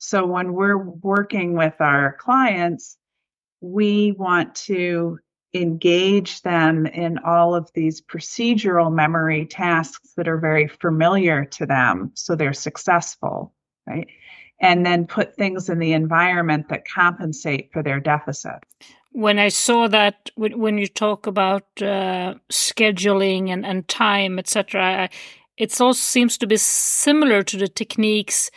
so 0.04 0.26
when 0.26 0.52
we're 0.52 0.76
working 0.76 1.56
with 1.56 1.80
our 1.80 2.16
clients, 2.20 2.98
we 3.62 4.12
want 4.12 4.54
to 4.54 5.18
engage 5.54 6.42
them 6.42 6.84
in 6.84 7.16
all 7.18 7.54
of 7.54 7.70
these 7.74 8.02
procedural 8.02 8.92
memory 8.92 9.46
tasks 9.46 10.12
that 10.16 10.28
are 10.28 10.36
very 10.36 10.68
familiar 10.68 11.46
to 11.46 11.64
them 11.64 12.10
so 12.12 12.34
they're 12.34 12.52
successful, 12.52 13.54
right? 13.86 14.08
And 14.64 14.84
then 14.84 15.06
put 15.06 15.36
things 15.36 15.68
in 15.68 15.78
the 15.78 15.92
environment 15.92 16.68
that 16.70 16.88
compensate 16.88 17.70
for 17.72 17.82
their 17.82 18.00
deficits. 18.00 18.64
When 19.12 19.38
I 19.38 19.48
saw 19.48 19.88
that, 19.88 20.30
when 20.36 20.78
you 20.78 20.88
talk 20.88 21.26
about 21.26 21.66
uh, 21.80 22.34
scheduling 22.50 23.50
and, 23.50 23.64
and 23.64 23.86
time, 23.86 24.38
etc., 24.38 25.08
it 25.56 25.80
also 25.80 25.92
seems 25.92 26.36
to 26.38 26.46
be 26.46 26.56
similar 26.56 27.42
to 27.44 27.56
the 27.56 27.68
techniques 27.68 28.50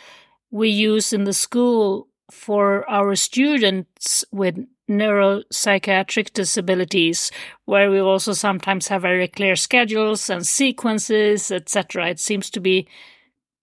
we 0.50 0.68
use 0.68 1.12
in 1.12 1.24
the 1.24 1.32
school 1.32 2.08
for 2.30 2.88
our 2.90 3.14
students 3.14 4.24
with 4.32 4.66
neuropsychiatric 4.88 6.32
disabilities, 6.32 7.30
where 7.66 7.90
we 7.90 8.00
also 8.00 8.32
sometimes 8.32 8.88
have 8.88 9.02
very 9.02 9.28
clear 9.28 9.54
schedules 9.54 10.30
and 10.30 10.46
sequences, 10.46 11.50
etc. 11.50 12.08
It 12.08 12.20
seems 12.20 12.50
to 12.50 12.60
be 12.60 12.88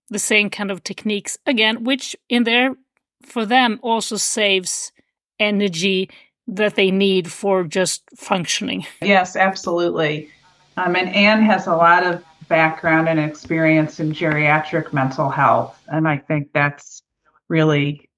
the 0.10 0.20
same 0.20 0.50
kind 0.50 0.72
of 0.72 0.84
techniques 0.84 1.38
again, 1.46 1.84
which 1.84 2.15
in 2.30 2.44
there 2.44 2.76
for 3.24 3.46
them 3.46 3.80
also 3.82 4.18
saves 4.18 4.91
energy 5.39 6.10
that 6.48 6.76
they 6.76 6.91
need 6.91 7.32
for 7.32 7.63
just 7.63 8.04
functioning. 8.15 8.86
Yes, 9.02 9.36
absolutely. 9.36 10.30
Um, 10.78 10.96
and 10.96 11.10
Anne 11.10 11.41
has 11.41 11.68
a 11.68 11.76
lot 11.76 12.06
of 12.06 12.24
background 12.48 13.10
and 13.10 13.20
experience 13.20 14.00
in 14.00 14.12
geriatric 14.12 14.94
mental 14.94 15.30
health. 15.30 15.82
And 15.88 16.08
I 16.08 16.18
think 16.18 16.50
that's 16.54 17.02
really 17.50 18.10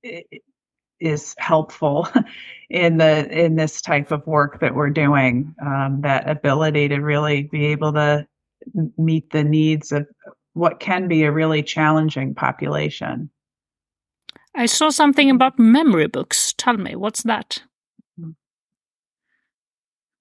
is 1.00 1.36
helpful 1.38 2.08
in 2.70 2.98
the 2.98 3.28
in 3.30 3.56
this 3.56 3.82
type 3.82 4.12
of 4.12 4.26
work 4.26 4.60
that 4.60 4.76
we're 4.76 4.90
doing. 4.90 5.56
Um, 5.62 6.02
that 6.02 6.30
ability 6.30 6.90
to 6.90 6.98
really 6.98 7.44
be 7.44 7.68
able 7.68 7.94
to 7.94 8.28
meet 8.98 9.30
the 9.30 9.44
needs 9.44 9.92
of 9.92 10.08
what 10.58 10.80
can 10.80 11.08
be 11.08 11.24
a 11.24 11.32
really 11.32 11.64
challenging 11.64 12.34
population. 12.34 13.30
I 14.56 14.66
saw 14.66 14.90
something 14.90 15.30
about 15.30 15.60
memory 15.60 16.08
books. 16.08 16.54
Tell 16.58 16.78
me, 16.78 16.96
what's 16.96 17.24
that? 17.24 17.62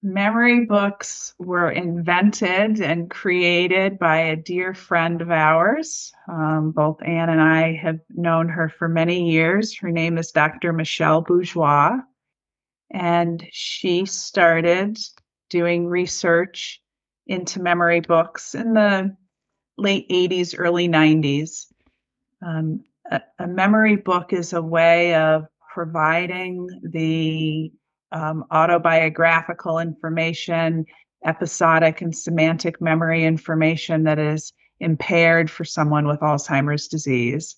memory 0.03 0.65
books 0.65 1.33
were 1.37 1.69
invented 1.69 2.79
and 2.79 3.09
created 3.09 3.99
by 3.99 4.17
a 4.17 4.35
dear 4.35 4.73
friend 4.73 5.21
of 5.21 5.31
ours. 5.31 6.11
Um, 6.27 6.71
both 6.71 7.01
Anne 7.03 7.29
and 7.29 7.41
I 7.41 7.73
have 7.75 7.99
known 8.09 8.47
her 8.49 8.69
for 8.69 8.87
many 8.87 9.29
years. 9.31 9.77
Her 9.77 9.91
name 9.91 10.17
is 10.17 10.31
Dr. 10.31 10.71
Michelle 10.71 11.21
Bourgeois, 11.21 11.97
and 12.91 13.45
she 13.51 14.05
started 14.05 14.97
doing 15.49 15.87
research 15.87 16.81
into 17.25 17.61
memory 17.61 17.99
books 17.99 18.55
in 18.55 18.73
the 18.73 19.15
late 19.77 20.09
80s, 20.09 20.55
early 20.57 20.87
90s. 20.87 21.67
Um, 22.45 22.83
a, 23.09 23.21
a 23.39 23.47
memory 23.47 23.95
book 23.95 24.33
is 24.33 24.53
a 24.53 24.61
way 24.61 25.15
of 25.15 25.47
providing 25.73 26.67
the 26.83 27.71
um, 28.11 28.45
autobiographical 28.51 29.79
information, 29.79 30.85
episodic 31.25 32.01
and 32.01 32.15
semantic 32.15 32.81
memory 32.81 33.25
information 33.25 34.03
that 34.03 34.19
is 34.19 34.53
impaired 34.79 35.49
for 35.49 35.65
someone 35.65 36.07
with 36.07 36.19
Alzheimer's 36.19 36.87
disease, 36.87 37.55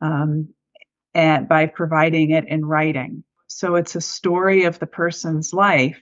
um, 0.00 0.48
and 1.14 1.48
by 1.48 1.66
providing 1.66 2.30
it 2.30 2.46
in 2.46 2.64
writing. 2.64 3.24
So 3.48 3.74
it's 3.74 3.96
a 3.96 4.00
story 4.00 4.64
of 4.64 4.78
the 4.78 4.86
person's 4.86 5.52
life, 5.52 6.00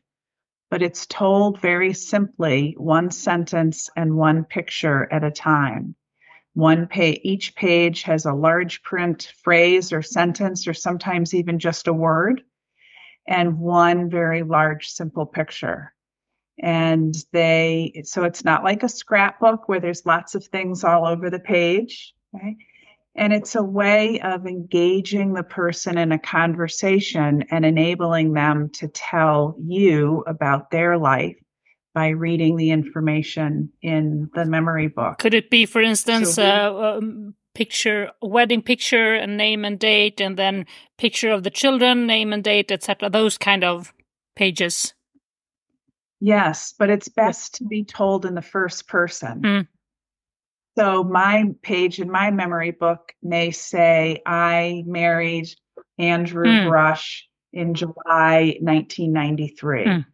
but 0.71 0.83
it's 0.83 1.07
told 1.07 1.61
very 1.61 1.93
simply, 1.93 2.75
one 2.79 3.11
sentence 3.11 3.89
and 3.97 4.17
one 4.17 4.45
picture 4.45 5.11
at 5.13 5.25
a 5.25 5.31
time. 5.31 5.95
One 6.55 6.87
page, 6.87 7.21
each 7.23 7.55
page 7.55 8.03
has 8.03 8.27
a 8.27 8.35
large 8.35 8.83
print 8.83 9.33
phrase 9.43 9.93
or 9.93 10.03
sentence, 10.03 10.67
or 10.67 10.75
sometimes 10.75 11.35
even 11.35 11.59
just 11.59 11.89
a 11.89 11.93
word 11.93 12.43
and 13.29 13.59
one 13.59 14.11
very 14.11 14.43
large, 14.43 14.89
simple 14.89 15.27
picture. 15.27 15.95
And 16.59 17.15
they, 17.33 18.03
so 18.05 18.25
it's 18.25 18.45
not 18.45 18.65
like 18.65 18.83
a 18.83 18.89
scrapbook 18.89 19.69
where 19.69 19.81
there's 19.81 20.07
lots 20.07 20.35
of 20.35 20.45
things 20.47 20.83
all 20.83 21.07
over 21.07 21.31
the 21.31 21.39
page. 21.39 22.15
Okay? 22.35 22.57
And 23.19 23.33
it's 23.33 23.57
a 23.57 23.63
way 23.63 24.21
of 24.21 24.47
engaging 24.47 25.35
the 25.35 25.43
person 25.43 25.99
in 25.99 26.13
a 26.13 26.21
conversation 26.21 27.45
and 27.51 27.67
enabling 27.67 28.33
them 28.33 28.71
to 28.75 28.87
tell 28.87 29.57
you 29.61 30.23
about 30.29 30.71
their 30.71 30.97
life 30.97 31.35
by 31.95 32.11
reading 32.11 32.55
the 32.55 32.71
information 32.71 33.73
in 33.83 34.31
the 34.35 34.45
memory 34.45 34.87
book. 34.87 35.19
Could 35.19 35.35
it 35.35 35.51
be, 35.51 35.67
for 35.67 35.83
instance, 35.83 36.35
so 36.35 36.45
uh, 36.45 36.99
um, 36.99 37.35
picture, 37.57 38.13
wedding 38.23 38.63
picture, 38.63 39.15
and 39.15 39.37
name 39.37 39.65
and 39.65 39.81
date, 39.81 40.21
and 40.21 40.37
then 40.37 40.65
picture 40.97 41.33
of 41.33 41.43
the 41.43 41.51
children, 41.51 42.07
name 42.07 42.33
and 42.33 42.45
date, 42.45 42.71
etc. 42.71 43.11
Those 43.11 43.37
kind 43.37 43.65
of 43.65 43.93
pages. 44.37 44.95
Yes, 46.21 46.73
but 46.79 46.89
it's 46.89 47.09
best 47.09 47.57
to 47.57 47.65
be 47.65 47.83
told 47.83 48.25
in 48.25 48.37
the 48.37 48.43
first 48.43 48.87
person. 48.87 49.43
Mm. 49.43 49.67
So 50.79 51.03
my 51.03 51.45
page 51.63 51.99
in 51.99 52.09
my 52.09 52.31
memory 52.31 52.71
book 52.71 53.13
may 53.21 53.51
say, 53.51 54.23
I 54.25 54.85
married 54.87 55.49
Andrew 55.99 56.47
mm. 56.47 56.69
Brush 56.69 57.29
in 57.53 57.75
July 57.75 58.59
1993. 58.61 59.85
Mm. 59.85 60.07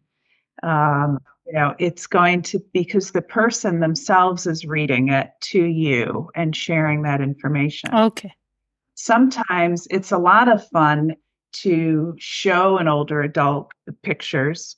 Um, 0.63 1.19
you 1.45 1.53
know 1.53 1.75
it's 1.77 2.07
going 2.07 2.41
to 2.41 2.59
because 2.73 3.11
the 3.11 3.21
person 3.21 3.79
themselves 3.79 4.47
is 4.47 4.65
reading 4.65 5.09
it 5.09 5.29
to 5.41 5.63
you 5.63 6.31
and 6.33 6.55
sharing 6.55 7.03
that 7.03 7.21
information 7.21 7.93
okay 7.93 8.33
sometimes 8.95 9.87
it's 9.91 10.11
a 10.11 10.17
lot 10.17 10.51
of 10.51 10.67
fun 10.69 11.15
to 11.51 12.15
show 12.17 12.79
an 12.79 12.87
older 12.87 13.21
adult 13.21 13.71
the 13.85 13.93
pictures 13.93 14.75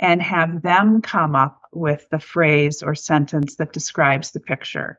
and 0.00 0.22
have 0.22 0.62
them 0.62 1.00
come 1.00 1.34
up 1.34 1.60
with 1.72 2.06
the 2.10 2.18
phrase 2.18 2.82
or 2.82 2.94
sentence 2.94 3.56
that 3.56 3.72
describes 3.72 4.32
the 4.32 4.40
picture. 4.40 4.98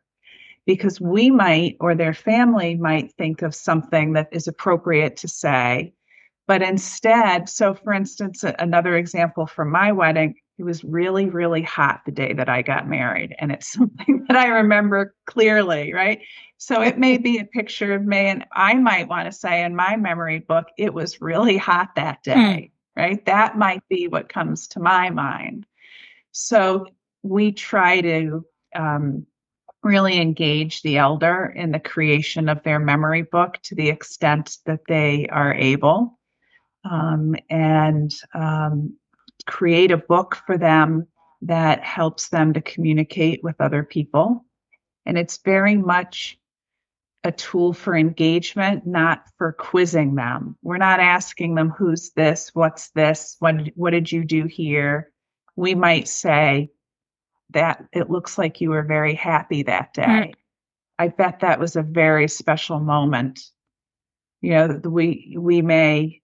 Because 0.67 1.01
we 1.01 1.31
might, 1.31 1.77
or 1.79 1.95
their 1.95 2.13
family 2.13 2.75
might 2.75 3.11
think 3.13 3.41
of 3.41 3.55
something 3.55 4.13
that 4.13 4.27
is 4.31 4.47
appropriate 4.47 5.17
to 5.17 5.27
say. 5.27 5.93
But 6.45 6.61
instead, 6.61 7.49
so 7.49 7.73
for 7.73 7.91
instance, 7.93 8.43
another 8.59 8.95
example 8.95 9.47
from 9.47 9.71
my 9.71 9.91
wedding, 9.91 10.35
it 10.59 10.63
was 10.63 10.83
really, 10.83 11.29
really 11.29 11.61
hot 11.61 12.01
the 12.05 12.11
day 12.11 12.33
that 12.33 12.49
I 12.49 12.61
got 12.61 12.87
married. 12.87 13.35
And 13.39 13.51
it's 13.51 13.71
something 13.73 14.25
that 14.27 14.37
I 14.37 14.47
remember 14.47 15.15
clearly, 15.25 15.93
right? 15.93 16.19
So 16.57 16.81
it 16.81 16.97
may 16.97 17.17
be 17.17 17.39
a 17.39 17.45
picture 17.45 17.93
of 17.93 18.03
me, 18.03 18.17
and 18.17 18.45
I 18.51 18.73
might 18.73 19.07
want 19.07 19.31
to 19.31 19.37
say 19.37 19.63
in 19.63 19.75
my 19.75 19.95
memory 19.95 20.39
book, 20.39 20.67
it 20.77 20.93
was 20.93 21.21
really 21.21 21.57
hot 21.57 21.95
that 21.95 22.23
day, 22.23 22.33
mm. 22.33 22.71
right? 22.95 23.25
That 23.25 23.57
might 23.57 23.87
be 23.89 24.07
what 24.07 24.29
comes 24.29 24.67
to 24.69 24.79
my 24.79 25.11
mind. 25.11 25.65
So 26.31 26.87
we 27.21 27.51
try 27.51 28.01
to 28.01 28.45
um, 28.75 29.27
really 29.83 30.19
engage 30.19 30.81
the 30.81 30.97
elder 30.97 31.53
in 31.55 31.71
the 31.71 31.79
creation 31.79 32.49
of 32.49 32.63
their 32.63 32.79
memory 32.79 33.21
book 33.21 33.57
to 33.63 33.75
the 33.75 33.89
extent 33.89 34.57
that 34.65 34.81
they 34.87 35.27
are 35.31 35.53
able. 35.53 36.17
Um, 36.89 37.35
and 37.49 38.13
um, 38.33 38.97
create 39.45 39.91
a 39.91 39.97
book 39.97 40.37
for 40.45 40.57
them 40.57 41.07
that 41.41 41.83
helps 41.83 42.29
them 42.29 42.53
to 42.53 42.61
communicate 42.61 43.43
with 43.43 43.59
other 43.59 43.83
people. 43.83 44.45
And 45.05 45.17
it's 45.17 45.39
very 45.43 45.75
much 45.75 46.37
a 47.23 47.31
tool 47.31 47.73
for 47.73 47.95
engagement, 47.95 48.87
not 48.87 49.23
for 49.37 49.51
quizzing 49.51 50.15
them. 50.15 50.57
We're 50.61 50.77
not 50.77 50.99
asking 50.99 51.55
them, 51.55 51.69
who's 51.69 52.11
this? 52.11 52.51
What's 52.53 52.89
this? 52.91 53.35
What, 53.39 53.55
what 53.75 53.91
did 53.91 54.11
you 54.11 54.23
do 54.23 54.45
here? 54.45 55.11
We 55.55 55.75
might 55.75 56.07
say 56.07 56.69
that 57.51 57.85
it 57.93 58.09
looks 58.09 58.37
like 58.37 58.61
you 58.61 58.71
were 58.71 58.83
very 58.83 59.13
happy 59.13 59.63
that 59.63 59.93
day. 59.93 60.03
Mm. 60.03 60.33
I 60.99 61.07
bet 61.09 61.41
that 61.41 61.59
was 61.59 61.75
a 61.75 61.83
very 61.83 62.27
special 62.27 62.79
moment. 62.79 63.39
You 64.41 64.51
know, 64.51 64.81
we, 64.83 65.35
we 65.39 65.61
may 65.61 66.21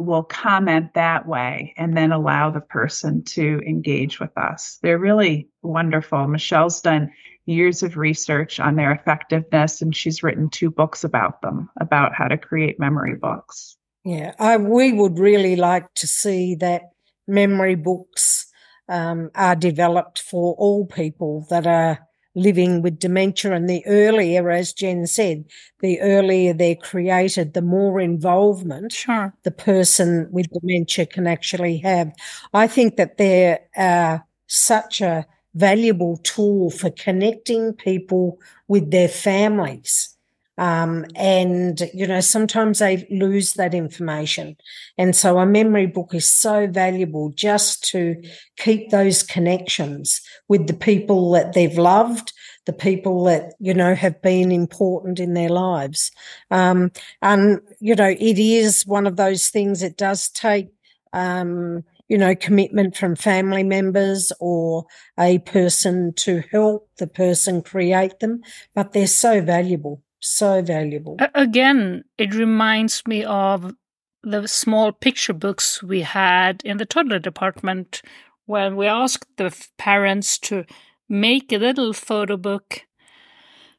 will 0.00 0.22
comment 0.22 0.94
that 0.94 1.26
way 1.26 1.74
and 1.76 1.96
then 1.96 2.10
allow 2.10 2.50
the 2.50 2.60
person 2.60 3.22
to 3.22 3.60
engage 3.66 4.18
with 4.18 4.36
us. 4.36 4.78
They're 4.82 4.98
really 4.98 5.48
wonderful. 5.62 6.26
Michelle's 6.26 6.80
done 6.80 7.12
years 7.46 7.82
of 7.82 7.96
research 7.96 8.60
on 8.60 8.76
their 8.76 8.92
effectiveness 8.92 9.82
and 9.82 9.94
she's 9.94 10.22
written 10.22 10.48
two 10.48 10.70
books 10.70 11.04
about 11.04 11.42
them, 11.42 11.68
about 11.80 12.14
how 12.14 12.28
to 12.28 12.38
create 12.38 12.80
memory 12.80 13.16
books. 13.16 13.76
Yeah, 14.04 14.34
I, 14.38 14.56
we 14.56 14.92
would 14.92 15.18
really 15.18 15.56
like 15.56 15.92
to 15.96 16.06
see 16.06 16.54
that 16.56 16.82
memory 17.26 17.74
books 17.74 18.49
um, 18.90 19.30
are 19.34 19.56
developed 19.56 20.20
for 20.20 20.54
all 20.58 20.84
people 20.86 21.46
that 21.50 21.66
are 21.66 22.06
living 22.34 22.82
with 22.82 22.98
dementia. 22.98 23.52
And 23.52 23.68
the 23.68 23.84
earlier, 23.86 24.50
as 24.50 24.72
Jen 24.72 25.06
said, 25.06 25.44
the 25.80 26.00
earlier 26.00 26.52
they're 26.52 26.76
created, 26.76 27.54
the 27.54 27.62
more 27.62 28.00
involvement 28.00 28.92
sure. 28.92 29.34
the 29.44 29.50
person 29.50 30.28
with 30.30 30.46
dementia 30.50 31.06
can 31.06 31.26
actually 31.26 31.78
have. 31.78 32.12
I 32.52 32.66
think 32.66 32.96
that 32.96 33.16
they're 33.18 33.60
uh, 33.76 34.18
such 34.46 35.00
a 35.00 35.26
valuable 35.54 36.18
tool 36.18 36.70
for 36.70 36.90
connecting 36.90 37.72
people 37.74 38.38
with 38.68 38.90
their 38.90 39.08
families. 39.08 40.16
Um, 40.60 41.06
and, 41.16 41.80
you 41.94 42.06
know, 42.06 42.20
sometimes 42.20 42.80
they 42.80 43.06
lose 43.10 43.54
that 43.54 43.72
information. 43.72 44.58
And 44.98 45.16
so 45.16 45.38
a 45.38 45.46
memory 45.46 45.86
book 45.86 46.14
is 46.14 46.28
so 46.28 46.66
valuable 46.66 47.30
just 47.30 47.82
to 47.92 48.22
keep 48.58 48.90
those 48.90 49.22
connections 49.22 50.20
with 50.48 50.66
the 50.66 50.74
people 50.74 51.30
that 51.32 51.54
they've 51.54 51.78
loved, 51.78 52.34
the 52.66 52.74
people 52.74 53.24
that, 53.24 53.54
you 53.58 53.72
know, 53.72 53.94
have 53.94 54.20
been 54.20 54.52
important 54.52 55.18
in 55.18 55.32
their 55.32 55.48
lives. 55.48 56.12
Um, 56.50 56.92
and, 57.22 57.60
you 57.80 57.94
know, 57.94 58.10
it 58.10 58.38
is 58.38 58.86
one 58.86 59.06
of 59.06 59.16
those 59.16 59.48
things 59.48 59.80
that 59.80 59.96
does 59.96 60.28
take, 60.28 60.68
um, 61.14 61.84
you 62.06 62.18
know, 62.18 62.34
commitment 62.34 62.98
from 62.98 63.16
family 63.16 63.62
members 63.62 64.30
or 64.40 64.84
a 65.18 65.38
person 65.38 66.12
to 66.16 66.42
help 66.52 66.86
the 66.98 67.06
person 67.06 67.62
create 67.62 68.20
them, 68.20 68.42
but 68.74 68.92
they're 68.92 69.06
so 69.06 69.40
valuable 69.40 70.02
so 70.20 70.62
valuable. 70.62 71.16
Again, 71.34 72.04
it 72.18 72.34
reminds 72.34 73.06
me 73.06 73.24
of 73.24 73.74
the 74.22 74.46
small 74.46 74.92
picture 74.92 75.32
books 75.32 75.82
we 75.82 76.02
had 76.02 76.62
in 76.64 76.76
the 76.76 76.84
toddler 76.84 77.18
department 77.18 78.02
when 78.46 78.76
we 78.76 78.86
asked 78.86 79.26
the 79.36 79.54
parents 79.78 80.38
to 80.38 80.64
make 81.08 81.52
a 81.52 81.58
little 81.58 81.92
photo 81.92 82.36
book. 82.36 82.86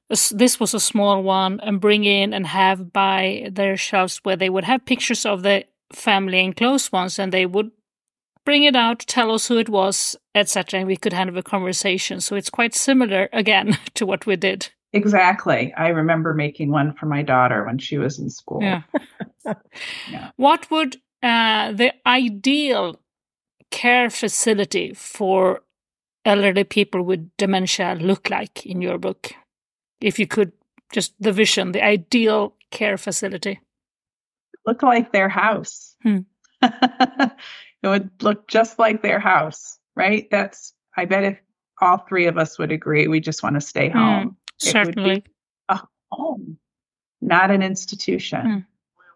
This 0.09 0.59
was 0.59 0.73
a 0.73 0.79
small 0.79 1.23
one, 1.23 1.61
and 1.61 1.79
bring 1.79 2.03
in 2.03 2.33
and 2.33 2.47
have 2.47 2.91
by 2.91 3.47
their 3.49 3.77
shelves 3.77 4.19
where 4.23 4.35
they 4.35 4.49
would 4.49 4.65
have 4.65 4.85
pictures 4.85 5.25
of 5.25 5.43
the 5.43 5.63
family 5.93 6.43
and 6.43 6.55
close 6.55 6.91
ones, 6.91 7.17
and 7.17 7.31
they 7.31 7.45
would 7.45 7.71
bring 8.43 8.63
it 8.63 8.75
out, 8.75 8.99
tell 8.99 9.31
us 9.31 9.47
who 9.47 9.57
it 9.57 9.69
was, 9.69 10.17
etc., 10.35 10.79
and 10.79 10.87
we 10.87 10.97
could 10.97 11.13
have 11.13 11.33
a 11.35 11.43
conversation. 11.43 12.19
So 12.19 12.35
it's 12.35 12.49
quite 12.49 12.73
similar 12.73 13.29
again 13.31 13.77
to 13.93 14.05
what 14.05 14.25
we 14.25 14.35
did. 14.35 14.71
Exactly. 14.93 15.73
I 15.77 15.89
remember 15.89 16.33
making 16.33 16.71
one 16.71 16.93
for 16.93 17.05
my 17.05 17.21
daughter 17.21 17.65
when 17.65 17.77
she 17.77 17.97
was 17.97 18.19
in 18.19 18.29
school. 18.29 18.59
Yeah. 18.61 18.81
yeah. 20.09 20.31
What 20.35 20.69
would 20.69 20.97
uh, 21.23 21.71
the 21.71 21.93
ideal 22.05 22.99
care 23.69 24.09
facility 24.09 24.93
for 24.93 25.61
elderly 26.25 26.65
people 26.65 27.03
with 27.03 27.31
dementia 27.37 27.95
look 27.99 28.29
like 28.29 28.65
in 28.65 28.81
your 28.81 28.97
book? 28.97 29.31
If 30.01 30.19
you 30.19 30.27
could 30.27 30.51
just 30.91 31.13
the 31.19 31.31
vision, 31.31 31.71
the 31.71 31.83
ideal 31.83 32.53
care 32.69 32.97
facility. 32.97 33.59
Look 34.65 34.83
like 34.83 35.11
their 35.11 35.29
house. 35.29 35.95
Hmm. 36.03 36.19
it 36.61 37.31
would 37.83 38.09
look 38.21 38.47
just 38.47 38.77
like 38.77 39.01
their 39.01 39.19
house, 39.19 39.79
right? 39.95 40.27
That's, 40.29 40.73
I 40.95 41.05
bet 41.05 41.23
if 41.23 41.39
all 41.79 41.97
three 41.97 42.27
of 42.27 42.37
us 42.37 42.59
would 42.59 42.71
agree, 42.71 43.07
we 43.07 43.19
just 43.19 43.41
want 43.41 43.55
to 43.55 43.61
stay 43.61 43.89
hmm. 43.89 43.97
home. 43.97 44.37
Certainly. 44.61 45.23
a 45.69 45.79
home, 46.11 46.57
not 47.21 47.51
an 47.51 47.61
institution 47.61 48.45
mm. 48.45 48.65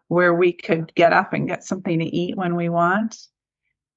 where 0.07 0.33
we 0.33 0.51
could 0.51 0.93
get 0.95 1.13
up 1.13 1.33
and 1.33 1.47
get 1.47 1.63
something 1.63 1.99
to 1.99 2.05
eat 2.05 2.37
when 2.37 2.55
we 2.55 2.69
want, 2.69 3.17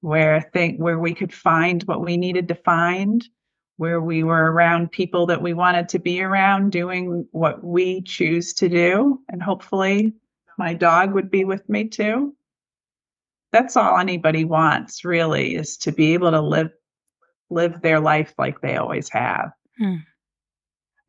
where 0.01 0.41
think 0.53 0.79
where 0.79 0.99
we 0.99 1.13
could 1.13 1.33
find 1.33 1.83
what 1.83 2.01
we 2.01 2.17
needed 2.17 2.47
to 2.49 2.55
find, 2.55 3.27
where 3.77 4.01
we 4.01 4.23
were 4.23 4.51
around 4.51 4.91
people 4.91 5.25
that 5.27 5.41
we 5.41 5.53
wanted 5.53 5.89
to 5.89 5.99
be 5.99 6.21
around 6.21 6.71
doing 6.71 7.25
what 7.31 7.63
we 7.63 8.01
choose 8.01 8.53
to 8.53 8.69
do. 8.69 9.19
And 9.29 9.41
hopefully 9.41 10.13
my 10.57 10.73
dog 10.73 11.13
would 11.13 11.31
be 11.31 11.45
with 11.45 11.67
me 11.69 11.87
too. 11.87 12.35
That's 13.51 13.77
all 13.77 13.97
anybody 13.97 14.45
wants 14.45 15.03
really 15.03 15.55
is 15.55 15.77
to 15.77 15.91
be 15.91 16.13
able 16.13 16.31
to 16.31 16.41
live 16.41 16.71
live 17.49 17.81
their 17.81 17.99
life 17.99 18.33
like 18.37 18.61
they 18.61 18.75
always 18.75 19.09
have. 19.09 19.51
Mm. 19.81 20.03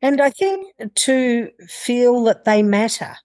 And 0.01 0.19
I 0.19 0.29
think 0.29 0.73
to 0.95 1.49
feel 1.67 2.23
that 2.25 2.45
they 2.45 2.63
matter. 2.63 3.15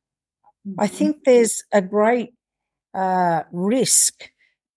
I 0.78 0.86
mm-hmm. 0.86 0.96
think 0.96 1.24
there's 1.24 1.64
a 1.72 1.80
great 1.80 2.34
uh, 2.92 3.42
risk 3.52 4.30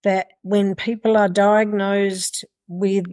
that 0.04 0.28
when 0.44 0.76
people 0.76 1.18
are 1.18 1.28
diagnosed 1.28 2.46
with 2.68 3.06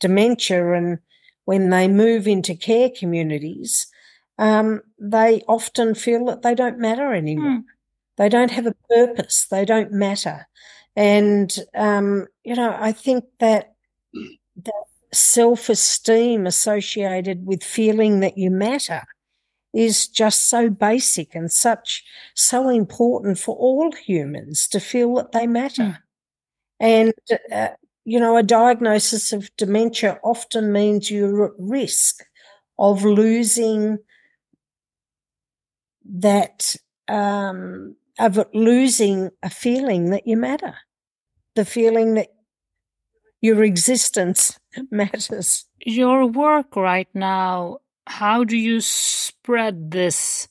dementia 0.00 0.72
and 0.72 0.98
when 1.44 1.70
they 1.70 1.86
move 1.86 2.26
into 2.26 2.54
care 2.56 2.90
communities, 2.90 3.86
um, 4.38 4.82
they 4.98 5.42
often 5.46 5.94
feel 5.94 6.24
that 6.26 6.42
they 6.42 6.54
don't 6.54 6.78
matter 6.78 7.12
anymore. 7.12 7.58
Mm. 7.58 7.64
They 8.16 8.28
don't 8.28 8.50
have 8.50 8.66
a 8.66 8.74
purpose. 8.88 9.46
They 9.46 9.64
don't 9.64 9.92
matter. 9.92 10.48
And, 10.96 11.56
um, 11.74 12.26
you 12.44 12.54
know, 12.54 12.74
I 12.78 12.92
think 12.92 13.24
that, 13.38 13.74
that 14.64 14.84
self 15.16 15.68
esteem 15.68 16.46
associated 16.46 17.46
with 17.46 17.64
feeling 17.64 18.20
that 18.20 18.38
you 18.38 18.50
matter 18.50 19.02
is 19.74 20.08
just 20.08 20.48
so 20.48 20.70
basic 20.70 21.34
and 21.34 21.52
such 21.52 22.02
so 22.34 22.68
important 22.68 23.38
for 23.38 23.54
all 23.56 23.92
humans 23.92 24.66
to 24.68 24.80
feel 24.80 25.14
that 25.14 25.32
they 25.32 25.46
matter. 25.46 25.82
Mm. 25.82 25.98
And, 26.80 27.14
uh, 27.52 27.68
you 28.04 28.18
know, 28.18 28.36
a 28.36 28.42
diagnosis 28.42 29.32
of 29.32 29.50
dementia 29.56 30.18
often 30.22 30.72
means 30.72 31.10
you're 31.10 31.46
at 31.46 31.52
risk 31.58 32.24
of 32.78 33.04
losing 33.04 33.98
that, 36.08 36.76
um, 37.08 37.96
of 38.18 38.46
losing 38.54 39.30
a 39.42 39.50
feeling 39.50 40.10
that 40.10 40.26
you 40.26 40.36
matter, 40.36 40.74
the 41.54 41.64
feeling 41.64 42.14
that 42.14 42.28
your 43.40 43.62
existence 43.62 44.58
matters. 44.90 45.64
Your 45.84 46.26
work 46.26 46.76
right 46.76 47.08
now, 47.14 47.78
how 48.06 48.44
do 48.44 48.56
you 48.56 48.80
spread 48.80 49.90
this 49.90 50.48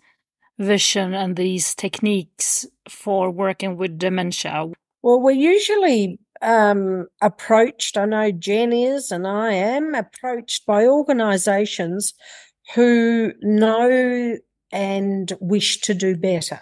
vision 0.58 1.14
and 1.14 1.36
these 1.36 1.76
techniques 1.76 2.66
for 2.90 3.30
working 3.32 3.78
with 3.78 3.98
dementia? 3.98 4.68
Well, 5.02 5.22
we're 5.22 5.32
usually 5.32 6.20
um, 6.42 7.08
approached, 7.22 7.98
I 7.98 8.06
know 8.06 8.32
Jen 8.32 8.74
is, 8.74 9.12
and 9.12 9.28
I 9.28 9.54
am 9.54 9.96
approached 9.96 10.66
by 10.66 10.86
organisations 10.86 12.14
who 12.74 13.34
know 13.42 14.38
and 14.72 15.34
wish 15.40 15.82
to 15.82 15.94
do 15.94 16.16
better. 16.16 16.60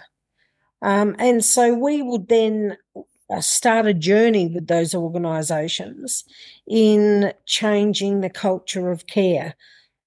Um, 0.82 1.16
and 1.18 1.44
so 1.44 1.74
we 1.74 2.02
would 2.02 2.28
then 2.28 2.76
start 3.40 3.86
a 3.86 3.94
journey 3.94 4.48
with 4.48 4.66
those 4.66 4.94
organisations 4.94 6.24
in 6.66 7.32
changing 7.46 8.20
the 8.20 8.30
culture 8.30 8.90
of 8.90 9.06
care. 9.06 9.54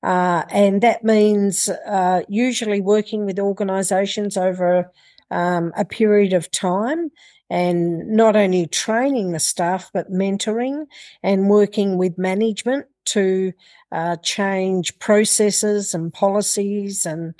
Uh, 0.03 0.43
and 0.51 0.81
that 0.81 1.03
means 1.03 1.69
uh, 1.69 2.21
usually 2.29 2.81
working 2.81 3.25
with 3.25 3.39
organisations 3.39 4.37
over 4.37 4.91
um, 5.31 5.73
a 5.75 5.83
period 5.83 6.33
of 6.33 6.51
time 6.51 7.11
and 7.49 8.07
not 8.07 8.35
only 8.35 8.67
training 8.67 9.31
the 9.31 9.39
staff, 9.39 9.89
but 9.93 10.11
mentoring 10.11 10.85
and 11.23 11.49
working 11.49 11.97
with 11.97 12.17
management 12.17 12.85
to 13.05 13.53
uh, 13.91 14.17
change 14.17 14.99
processes 14.99 15.93
and 15.93 16.13
policies 16.13 17.05
and 17.05 17.33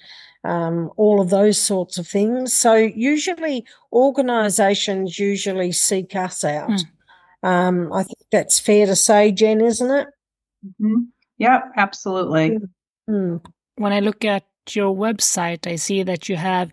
um, 0.48 0.90
all 0.96 1.20
of 1.20 1.30
those 1.30 1.60
sorts 1.60 1.98
of 1.98 2.08
things. 2.08 2.54
So 2.54 2.74
usually 2.74 3.66
organisations 3.92 5.20
usually 5.20 5.74
seek 5.74 6.16
us 6.16 6.44
out. 6.44 6.70
Mm. 6.70 6.84
Um, 7.44 7.94
I 7.94 8.04
think 8.04 8.20
that's 8.32 8.60
fair 8.60 8.86
to 8.86 8.96
say, 8.96 9.32
Jen, 9.32 9.62
isn't 9.62 9.92
it? 9.92 10.08
Mm-hmm. 10.66 11.02
Yeah, 11.38 11.62
absolutely. 11.76 12.58
Mm. 13.10 13.46
When 13.76 13.94
I 13.94 14.00
look 14.00 14.24
at 14.26 14.46
your 14.72 14.96
website, 14.96 15.68
I 15.68 15.76
see 15.76 16.02
that 16.04 16.30
you 16.30 16.38
have 16.38 16.72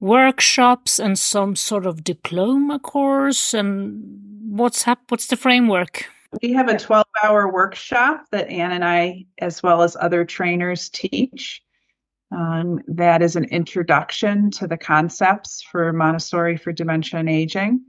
workshops 0.00 0.98
and 0.98 1.18
some 1.18 1.56
sort 1.56 1.86
of 1.86 2.04
diploma 2.04 2.80
course. 2.80 3.54
And 3.54 4.20
what's 4.42 4.82
hap- 4.82 5.10
what's 5.10 5.28
the 5.28 5.36
framework? 5.36 6.06
We 6.42 6.52
have 6.52 6.68
a 6.68 6.76
12 6.76 7.06
hour 7.22 7.50
workshop 7.50 8.26
that 8.32 8.48
Anne 8.48 8.72
and 8.72 8.84
I, 8.84 9.24
as 9.38 9.62
well 9.62 9.82
as 9.82 9.96
other 9.98 10.24
trainers, 10.24 10.90
teach. 10.90 11.62
Um, 12.32 12.80
that 12.88 13.22
is 13.22 13.36
an 13.36 13.44
introduction 13.44 14.50
to 14.52 14.66
the 14.66 14.76
concepts 14.76 15.62
for 15.62 15.92
Montessori 15.92 16.56
for 16.56 16.72
dementia 16.72 17.20
and 17.20 17.28
aging. 17.28 17.82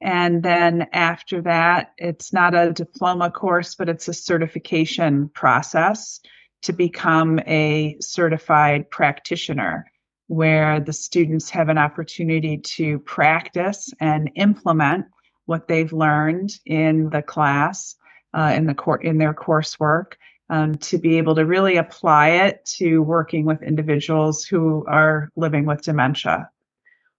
And 0.00 0.42
then 0.42 0.88
after 0.92 1.42
that, 1.42 1.92
it's 1.96 2.32
not 2.32 2.54
a 2.54 2.72
diploma 2.72 3.30
course, 3.30 3.74
but 3.74 3.88
it's 3.88 4.08
a 4.08 4.14
certification 4.14 5.28
process 5.28 6.20
to 6.62 6.72
become 6.72 7.38
a 7.40 7.96
certified 8.00 8.90
practitioner 8.90 9.86
where 10.26 10.80
the 10.80 10.92
students 10.92 11.50
have 11.50 11.68
an 11.68 11.78
opportunity 11.78 12.56
to 12.56 12.98
practice 13.00 13.90
and 14.00 14.30
implement 14.34 15.06
what 15.46 15.68
they've 15.68 15.92
learned 15.92 16.50
in 16.64 17.10
the 17.10 17.22
class, 17.22 17.96
uh, 18.32 18.52
in 18.56 18.66
the 18.66 18.74
court, 18.74 19.04
in 19.04 19.18
their 19.18 19.34
coursework, 19.34 20.14
um, 20.52 20.74
to 20.74 20.98
be 20.98 21.16
able 21.16 21.34
to 21.34 21.46
really 21.46 21.78
apply 21.78 22.28
it 22.28 22.62
to 22.66 22.98
working 22.98 23.46
with 23.46 23.62
individuals 23.62 24.44
who 24.44 24.84
are 24.86 25.30
living 25.34 25.64
with 25.64 25.80
dementia. 25.80 26.50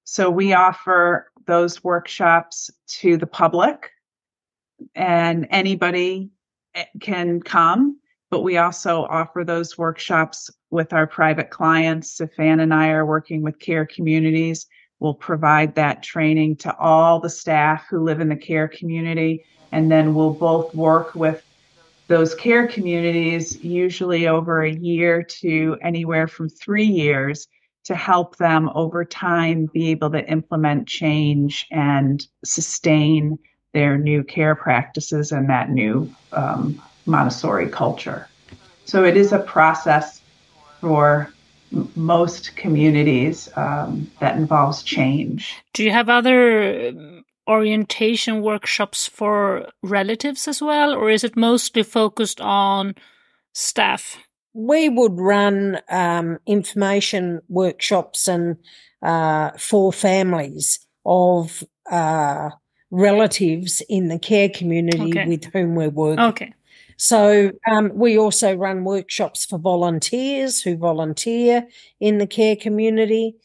So 0.03 0.29
we 0.29 0.53
offer 0.53 1.31
those 1.47 1.83
workshops 1.83 2.69
to 2.99 3.17
the 3.17 3.25
public, 3.25 3.89
and 4.93 5.47
anybody 5.49 6.29
eh, 6.75 6.85
can 7.01 7.41
come. 7.41 7.99
But 8.29 8.43
we 8.43 8.57
also 8.57 9.05
offer 9.05 9.43
those 9.43 9.79
workshops 9.79 10.51
with 10.69 10.93
our 10.93 11.07
private 11.07 11.49
clients. 11.49 12.21
If 12.21 12.37
and 12.37 12.71
I 12.71 12.89
are 12.89 13.05
working 13.05 13.41
with 13.41 13.57
care 13.57 13.87
communities, 13.87 14.67
we'll 14.99 15.15
provide 15.15 15.73
that 15.73 16.03
training 16.03 16.57
to 16.57 16.77
all 16.77 17.19
the 17.19 17.31
staff 17.31 17.87
who 17.89 18.03
live 18.03 18.19
in 18.19 18.29
the 18.29 18.35
care 18.35 18.67
community. 18.67 19.43
And 19.71 19.91
then 19.91 20.13
we'll 20.13 20.33
both 20.33 20.75
work 20.75 21.15
with 21.15 21.43
those 22.07 22.35
care 22.35 22.67
communities, 22.67 23.63
usually 23.63 24.27
over 24.27 24.63
a 24.63 24.73
year 24.73 25.23
to 25.23 25.77
anywhere 25.81 26.27
from 26.27 26.49
three 26.49 26.85
years, 26.85 27.47
to 27.85 27.95
help 27.95 28.37
them 28.37 28.69
over 28.75 29.03
time 29.03 29.69
be 29.73 29.89
able 29.89 30.09
to 30.11 30.25
implement 30.29 30.87
change 30.87 31.67
and 31.71 32.25
sustain 32.45 33.37
their 33.73 33.97
new 33.97 34.23
care 34.23 34.55
practices 34.55 35.31
and 35.31 35.49
that 35.49 35.69
new 35.69 36.13
um, 36.31 36.81
Montessori 37.05 37.69
culture. 37.69 38.27
So 38.85 39.03
it 39.03 39.17
is 39.17 39.31
a 39.33 39.39
process 39.39 40.21
for 40.79 41.33
most 41.95 42.55
communities 42.55 43.49
um, 43.55 44.11
that 44.19 44.37
involves 44.37 44.83
change. 44.83 45.55
Do 45.73 45.83
you 45.83 45.91
have 45.91 46.07
other 46.09 47.23
orientation 47.47 48.41
workshops 48.41 49.07
for 49.07 49.69
relatives 49.81 50.47
as 50.47 50.61
well, 50.61 50.93
or 50.93 51.09
is 51.09 51.23
it 51.23 51.35
mostly 51.35 51.83
focused 51.83 52.39
on 52.41 52.95
staff? 53.53 54.17
We 54.53 54.89
would 54.89 55.19
run 55.19 55.79
um, 55.89 56.39
information 56.45 57.41
workshops 57.49 58.27
and 58.27 58.57
uh, 59.01 59.51
for 59.57 59.91
families 59.91 60.79
of 61.05 61.63
uh, 61.91 62.49
relatives 62.91 63.81
in 63.89 64.07
the 64.07 64.19
care 64.19 64.49
community 64.49 65.09
okay. 65.09 65.27
with 65.27 65.45
whom 65.45 65.75
we're 65.75 65.89
working. 65.89 66.23
Okay. 66.25 66.53
So 66.97 67.51
um, 67.69 67.91
we 67.95 68.17
also 68.17 68.55
run 68.55 68.83
workshops 68.83 69.45
for 69.45 69.57
volunteers 69.57 70.61
who 70.61 70.77
volunteer 70.77 71.67
in 71.99 72.19
the 72.19 72.27
care 72.27 72.55
community. 72.55 73.35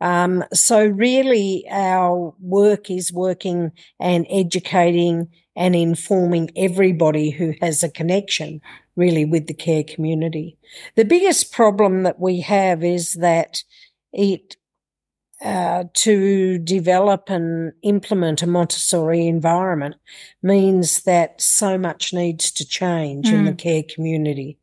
Um, 0.00 0.44
so 0.52 0.86
really 0.86 1.64
our 1.70 2.34
work 2.40 2.90
is 2.90 3.12
working 3.12 3.72
and 3.98 4.26
educating 4.28 5.28
and 5.54 5.74
informing 5.74 6.50
everybody 6.54 7.30
who 7.30 7.54
has 7.62 7.82
a 7.82 7.88
connection 7.88 8.60
really 8.94 9.24
with 9.24 9.46
the 9.46 9.54
care 9.54 9.84
community. 9.84 10.58
The 10.96 11.04
biggest 11.04 11.52
problem 11.52 12.02
that 12.02 12.18
we 12.18 12.40
have 12.40 12.82
is 12.82 13.14
that 13.14 13.62
it 14.12 14.56
uh, 15.44 15.84
to 15.92 16.58
develop 16.58 17.28
and 17.28 17.72
implement 17.82 18.42
a 18.42 18.46
Montessori 18.46 19.26
environment 19.26 19.96
means 20.42 21.02
that 21.02 21.40
so 21.42 21.76
much 21.76 22.14
needs 22.14 22.50
to 22.52 22.66
change 22.66 23.26
mm. 23.26 23.34
in 23.34 23.44
the 23.44 23.50
hmm. 23.50 23.56
care 23.56 23.82
community. 23.82 24.58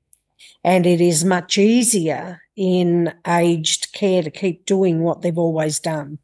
And 0.63 0.86
it 0.86 1.02
is 1.02 1.26
much 1.26 1.58
easier 1.58 2.41
in 2.56 3.13
aged 3.28 3.93
care 3.93 4.23
to 4.23 4.32
keep 4.32 4.65
doing 4.65 5.02
what 5.02 5.21
they've 5.21 5.38
always 5.38 5.80
done. 5.80 6.19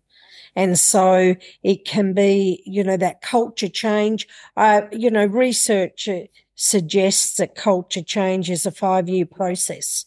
And 0.56 0.78
so 0.78 1.36
it 1.64 1.86
can 1.86 2.14
be, 2.14 2.64
you 2.66 2.84
know, 2.84 2.98
that 2.98 3.22
culture 3.22 3.70
change. 3.70 4.28
Uh, 4.58 4.82
you 4.92 5.10
know, 5.10 5.26
research 5.26 6.10
suggests 6.56 7.38
that 7.38 7.56
culture 7.56 8.04
change 8.04 8.50
is 8.50 8.66
a 8.66 8.72
five 8.72 9.08
year 9.08 9.26
process. 9.26 10.06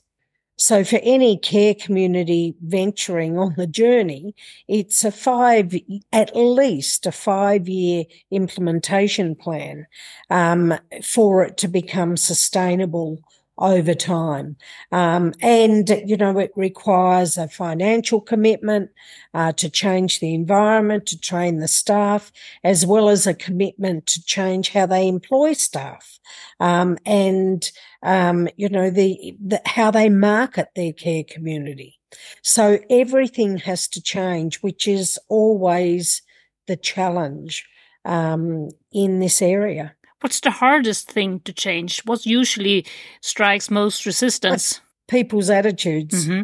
So 0.59 0.85
for 0.85 1.01
any 1.03 1.39
care 1.39 1.75
community 1.75 2.55
venturing 2.63 3.39
on 3.39 3.55
the 3.57 3.67
journey, 3.67 4.35
it's 4.69 5.05
a 5.05 5.11
five, 5.11 5.75
at 6.13 6.37
least 6.37 7.07
a 7.07 7.13
five 7.13 7.69
year 7.69 8.05
implementation 8.31 9.35
plan, 9.35 9.87
um, 10.31 10.75
for 11.03 11.43
it 11.43 11.57
to 11.59 11.69
become 11.69 12.17
sustainable 12.17 13.19
over 13.59 13.95
time. 13.95 14.57
Um, 14.91 15.35
and, 15.41 15.89
you 16.07 16.17
know, 16.17 16.39
it 16.39 16.53
requires 16.57 17.37
a 17.37 17.49
financial 17.49 18.21
commitment 18.21 18.91
uh, 19.35 19.53
to 19.53 19.69
change 19.69 20.21
the 20.21 20.35
environment, 20.35 21.07
to 21.07 21.21
train 21.21 21.59
the 21.59 21.69
staff, 21.69 22.33
as 22.65 22.87
well 22.87 23.09
as 23.09 23.27
a 23.27 23.35
commitment 23.35 24.07
to 24.07 24.25
change 24.25 24.71
how 24.71 24.87
they 24.87 25.07
employ 25.07 25.53
staff. 25.53 26.19
Um, 26.61 26.99
and, 27.05 27.71
um, 28.03 28.49
you 28.57 28.69
know, 28.69 28.91
the, 28.91 29.37
the, 29.45 29.61
how 29.67 29.91
they 29.91 30.09
market 30.09 30.69
their 30.75 30.93
care 30.93 31.25
community. 31.25 31.99
So 32.43 32.79
everything 32.91 33.59
has 33.59 33.89
to 33.89 34.03
change, 34.03 34.61
which 34.63 34.89
is 34.89 35.19
always 35.29 36.23
the 36.67 36.77
challenge, 36.77 37.67
um, 38.05 38.71
in 38.93 39.21
this 39.21 39.41
area. 39.41 39.95
What's 40.23 40.41
the 40.41 40.53
hardest 40.53 41.11
thing 41.11 41.41
to 41.41 41.53
change? 41.53 42.01
What 42.05 42.25
usually 42.25 42.87
strikes 43.21 43.71
most 43.71 44.07
resistance? 44.07 44.81
People's 45.09 45.51
attitudes. 45.51 46.27
Mm-hmm. 46.27 46.43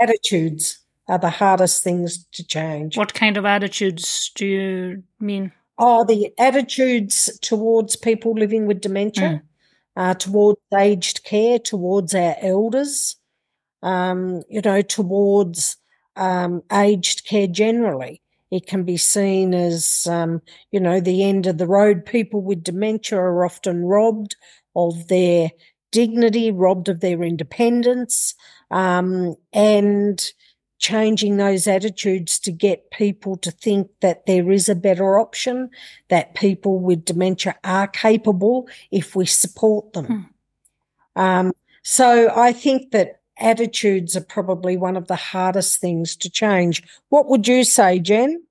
Attitudes 0.00 0.80
are 1.08 1.18
the 1.18 1.30
hardest 1.30 1.84
things 1.84 2.26
to 2.32 2.44
change. 2.44 2.98
What 2.98 3.14
kind 3.14 3.36
of 3.36 3.44
attitudes 3.44 4.32
do 4.34 4.44
you 4.44 5.02
mean? 5.20 5.52
Oh, 5.78 6.04
the 6.04 6.32
attitudes 6.36 7.38
towards 7.42 7.94
people 7.94 8.32
living 8.32 8.66
with 8.66 8.80
dementia, 8.80 9.28
mm. 9.28 9.42
uh, 9.96 10.14
towards 10.14 10.60
aged 10.76 11.22
care, 11.22 11.60
towards 11.60 12.12
our 12.12 12.34
elders, 12.40 13.14
um, 13.82 14.42
you 14.48 14.60
know, 14.60 14.82
towards 14.82 15.76
um, 16.16 16.62
aged 16.72 17.24
care 17.24 17.46
generally. 17.46 18.20
It 18.54 18.66
can 18.66 18.84
be 18.84 18.96
seen 18.96 19.54
as, 19.54 20.06
um, 20.06 20.40
you 20.70 20.80
know, 20.80 21.00
the 21.00 21.24
end 21.24 21.46
of 21.46 21.58
the 21.58 21.66
road. 21.66 22.06
People 22.06 22.40
with 22.40 22.62
dementia 22.62 23.18
are 23.18 23.44
often 23.44 23.84
robbed 23.84 24.36
of 24.74 25.08
their 25.08 25.50
dignity, 25.90 26.50
robbed 26.50 26.88
of 26.88 27.00
their 27.00 27.22
independence. 27.22 28.34
Um, 28.70 29.34
and, 29.52 30.32
changing 30.84 31.38
those 31.38 31.66
attitudes 31.66 32.38
to 32.38 32.52
get 32.52 32.90
people 32.90 33.36
to 33.36 33.50
think 33.50 33.88
that 34.02 34.26
there 34.26 34.50
is 34.50 34.68
a 34.68 34.74
better 34.74 35.18
option, 35.18 35.70
that 36.08 36.34
people 36.34 36.78
with 36.78 37.06
dementia 37.06 37.56
are 37.64 37.88
capable 37.88 38.68
if 38.90 39.16
we 39.16 39.24
support 39.24 39.94
them. 39.94 40.04
Hmm. 41.16 41.22
Um, 41.22 41.52
so 41.82 42.30
I 42.36 42.52
think 42.52 42.90
that 42.90 43.20
attitudes 43.38 44.16
are 44.16 44.20
probably 44.24 44.76
one 44.76 44.96
of 44.96 45.08
the 45.08 45.16
hardest 45.16 45.80
things 45.80 46.16
to 46.16 46.30
change. 46.30 46.82
What 47.08 47.28
would 47.28 47.48
you 47.48 47.64
say, 47.64 47.98
Jen? 47.98 48.42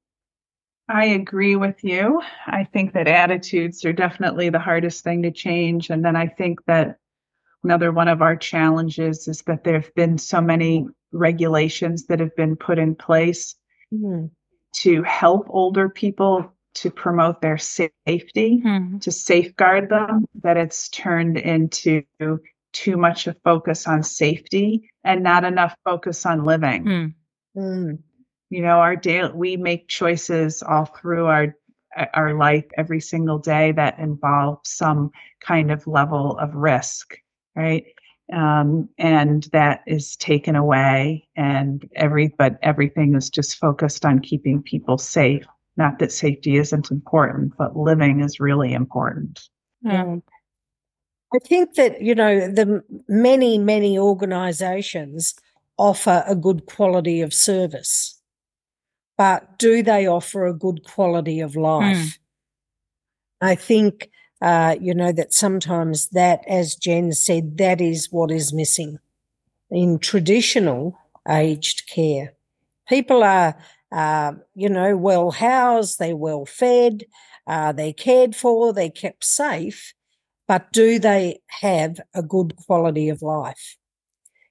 I 0.90 1.06
agree 1.06 1.56
with 1.56 1.84
you. 1.84 2.22
I 2.46 2.66
think 2.66 2.94
that 2.94 3.08
attitudes 3.08 3.86
are 3.86 3.94
definitely 3.94 4.50
the 4.50 4.60
hardest 4.60 5.04
thing 5.04 5.24
to 5.24 5.32
change. 5.32 5.90
And 5.90 6.04
then 6.04 6.16
I 6.16 6.28
think 6.28 6.60
that 6.66 6.98
another 7.64 7.92
one 7.92 8.10
of 8.10 8.22
our 8.22 8.36
challenges 8.36 9.28
is 9.28 9.42
that 9.48 9.64
there 9.64 9.80
have 9.80 9.94
been 9.96 10.18
so 10.18 10.42
many 10.42 10.86
regulations 11.14 12.08
that 12.08 12.20
have 12.20 12.36
been 12.36 12.56
put 12.56 12.78
in 12.80 12.96
place 12.96 13.56
Mm. 13.94 14.32
to 14.78 15.04
help 15.04 15.46
older 15.50 15.88
people 15.88 16.52
to 16.74 16.90
promote 16.90 17.42
their 17.42 17.60
safety, 17.60 18.60
Hmm. 18.64 18.98
to 18.98 19.12
safeguard 19.12 19.90
them, 19.90 20.26
that 20.42 20.58
it's 20.58 20.90
turned 20.90 21.38
into 21.38 22.02
too 22.74 22.98
much 22.98 23.28
a 23.28 23.34
focus 23.44 23.88
on 23.88 24.04
safety 24.04 24.90
and 25.04 25.24
not 25.24 25.44
enough 25.44 25.76
focus 25.86 26.26
on 26.26 26.44
living. 26.44 26.84
Hmm. 26.84 27.60
Mm. 27.60 28.00
You 28.50 28.62
know, 28.62 28.80
our 28.80 28.96
daily 28.96 29.32
we 29.34 29.58
make 29.58 29.88
choices 29.88 30.62
all 30.62 30.86
through 30.86 31.28
our 31.28 31.56
our 32.14 32.34
life 32.34 32.66
every 32.76 33.00
single 33.00 33.38
day 33.38 33.72
that 33.72 34.00
involve 34.00 34.60
some 34.64 35.12
kind 35.42 35.72
of 35.72 35.86
level 35.86 36.38
of 36.40 36.56
risk, 36.56 37.16
right? 37.56 37.86
Um, 38.32 38.90
and 38.98 39.44
that 39.52 39.82
is 39.86 40.16
taken 40.16 40.56
away, 40.56 41.28
and 41.36 41.88
every 41.96 42.34
but 42.38 42.58
everything 42.64 43.16
is 43.16 43.30
just 43.30 43.58
focused 43.58 44.06
on 44.06 44.20
keeping 44.20 44.64
people 44.64 44.98
safe. 44.98 45.46
Not 45.78 46.00
that 46.00 46.12
safety 46.12 46.58
isn't 46.58 46.92
important, 46.92 47.54
but 47.58 47.76
living 47.76 48.22
is 48.22 48.40
really 48.40 48.74
important. 48.74 49.50
Yeah. 49.82 50.18
I 51.36 51.40
think 51.40 51.76
that, 51.76 52.02
you 52.02 52.14
know, 52.16 52.40
the 52.48 52.84
many, 53.08 53.58
many 53.58 53.98
organizations 53.98 55.34
offer 55.78 56.24
a 56.28 56.36
good 56.36 56.66
quality 56.68 57.22
of 57.22 57.34
service, 57.34 58.22
but 59.18 59.58
do 59.58 59.82
they 59.82 60.08
offer 60.08 60.46
a 60.46 60.54
good 60.54 60.84
quality 60.84 61.40
of 61.40 61.56
life? 61.56 62.20
I 63.42 63.56
think, 63.56 64.10
uh, 64.42 64.76
you 64.80 64.94
know, 64.94 65.12
that 65.12 65.34
sometimes 65.34 66.10
that, 66.10 66.42
as 66.48 66.76
Jen 66.76 67.12
said, 67.14 67.58
that 67.58 67.82
is 67.82 68.10
what 68.12 68.32
is 68.32 68.54
missing 68.54 69.00
in 69.72 69.98
traditional 70.00 70.98
aged 71.28 71.90
care. 71.90 72.34
People 72.88 73.24
are, 73.24 73.58
uh, 73.92 74.34
you 74.54 74.70
know, 74.70 74.96
well 74.96 75.32
housed, 75.32 75.98
they're 75.98 76.16
well 76.16 76.46
fed, 76.46 77.06
uh, 77.48 77.72
they're 77.72 77.94
cared 77.94 78.36
for, 78.36 78.72
they're 78.72 78.90
kept 78.90 79.26
safe, 79.26 79.94
but 80.48 80.72
do 80.72 81.00
they 81.00 81.40
have 81.62 82.00
a 82.14 82.22
good 82.22 82.56
quality 82.56 83.10
of 83.10 83.22
life? 83.22 83.78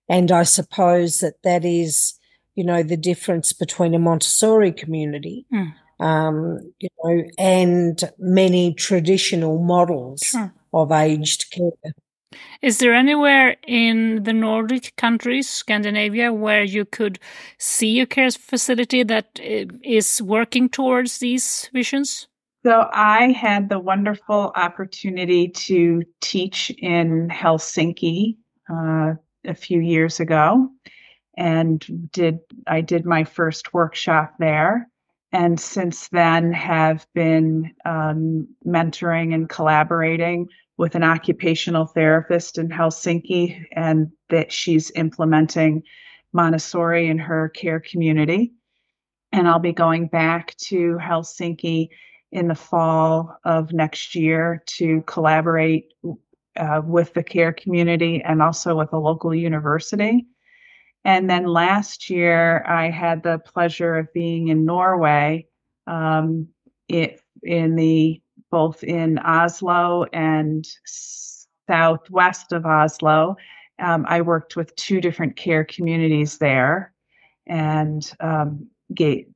And 0.09 0.30
I 0.32 0.43
suppose 0.43 1.20
that 1.20 1.43
that 1.43 1.64
is, 1.64 2.14
you 2.55 2.64
know, 2.64 2.82
the 2.82 2.97
difference 2.97 3.53
between 3.53 3.95
a 3.95 3.99
Montessori 3.99 4.72
community, 4.72 5.47
Mm. 5.53 5.74
um, 6.01 6.72
you 6.80 6.88
know, 7.05 7.24
and 7.38 8.03
many 8.18 8.74
traditional 8.74 9.59
models 9.62 10.20
Sure. 10.22 10.53
of 10.72 10.93
aged 10.93 11.51
care. 11.51 11.93
Is 12.62 12.78
there 12.78 12.95
anywhere 12.95 13.57
in 13.66 14.22
the 14.22 14.32
Nordic 14.32 14.95
countries, 14.97 15.49
Scandinavia, 15.49 16.32
where 16.32 16.62
you 16.64 16.84
could 16.84 17.18
see 17.59 18.01
a 18.01 18.07
care 18.07 18.30
facility 18.30 19.03
that 19.03 19.38
uh, 19.40 20.24
working 20.24 20.68
towards 20.68 21.18
these 21.18 21.68
visions? 21.72 22.28
So 22.64 22.88
I 22.92 23.32
had 23.32 23.68
the 23.68 23.80
wonderful 23.80 24.52
opportunity 24.54 25.48
to 25.48 26.04
teach 26.20 26.70
in 26.78 27.28
Helsinki 27.28 28.36
uh, 28.70 29.14
a 29.44 29.54
few 29.54 29.80
years 29.80 30.20
ago, 30.20 30.68
and 31.36 31.84
did 32.12 32.38
I 32.68 32.80
did 32.80 33.04
my 33.04 33.24
first 33.24 33.74
workshop 33.74 34.34
there, 34.38 34.88
and 35.32 35.58
since 35.58 36.08
then 36.10 36.52
have 36.52 37.04
been 37.14 37.72
um, 37.84 38.46
mentoring 38.64 39.34
and 39.34 39.48
collaborating 39.48 40.46
with 40.76 40.94
an 40.94 41.02
occupational 41.02 41.86
therapist 41.86 42.58
in 42.58 42.68
Helsinki, 42.68 43.66
and 43.72 44.12
that 44.28 44.52
she's 44.52 44.92
implementing 44.92 45.82
Montessori 46.32 47.08
in 47.08 47.18
her 47.18 47.48
care 47.48 47.80
community. 47.80 48.52
And 49.32 49.48
I'll 49.48 49.58
be 49.58 49.72
going 49.72 50.06
back 50.06 50.54
to 50.68 50.96
Helsinki 51.02 51.88
in 52.33 52.49
the 52.49 52.55
fall 52.55 53.39
of 53.45 53.72
next 53.72 54.14
year 54.14 54.62
to 54.66 55.03
collaborate 55.03 55.93
uh, 56.57 56.80
with 56.85 57.12
the 57.14 57.22
care 57.22 57.53
community 57.53 58.22
and 58.22 58.43
also 58.43 58.76
with 58.76 58.93
a 58.93 58.99
local 58.99 59.35
university. 59.35 60.26
And 61.05 61.28
then 61.28 61.45
last 61.47 62.11
year, 62.11 62.64
I 62.66 62.91
had 62.91 63.22
the 63.22 63.39
pleasure 63.39 63.97
of 63.97 64.12
being 64.12 64.49
in 64.49 64.64
Norway, 64.64 65.49
um, 65.87 66.49
it, 66.89 67.20
in 67.43 67.76
the 67.76 68.20
both 68.51 68.85
in 68.85 69.18
Oslo 69.18 70.05
and 70.12 70.68
southwest 71.66 72.53
of 72.53 72.66
Oslo. 72.66 73.37
Um, 73.78 74.05
I 74.09 74.20
worked 74.20 74.57
with 74.57 74.76
two 74.76 75.01
different 75.01 75.37
care 75.37 75.64
communities 75.64 76.39
there, 76.39 76.93
and 77.47 78.11
um, 78.20 78.68
gave, 78.95 79.32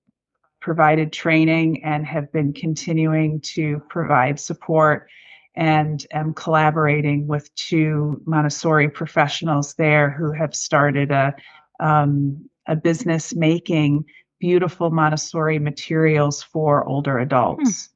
provided 0.67 1.13
training 1.13 1.85
and 1.85 2.05
have 2.05 2.33
been 2.33 2.53
continuing 2.53 3.41
to 3.41 3.81
provide 3.89 4.41
support 4.41 5.09
and 5.55 6.05
am 6.11 6.35
collaborating 6.35 7.29
with 7.29 7.55
two 7.55 8.21
Montessori 8.27 8.89
professionals 8.89 9.75
there 9.75 10.11
who 10.11 10.33
have 10.33 10.57
started 10.57 11.13
a 11.13 11.33
um, 11.79 12.51
a 12.67 12.75
business 12.75 13.33
making 13.33 14.07
beautiful 14.41 14.91
Montessori 14.91 15.61
materials 15.61 16.43
for 16.43 16.85
older 16.85 17.21
adults. 17.21 17.91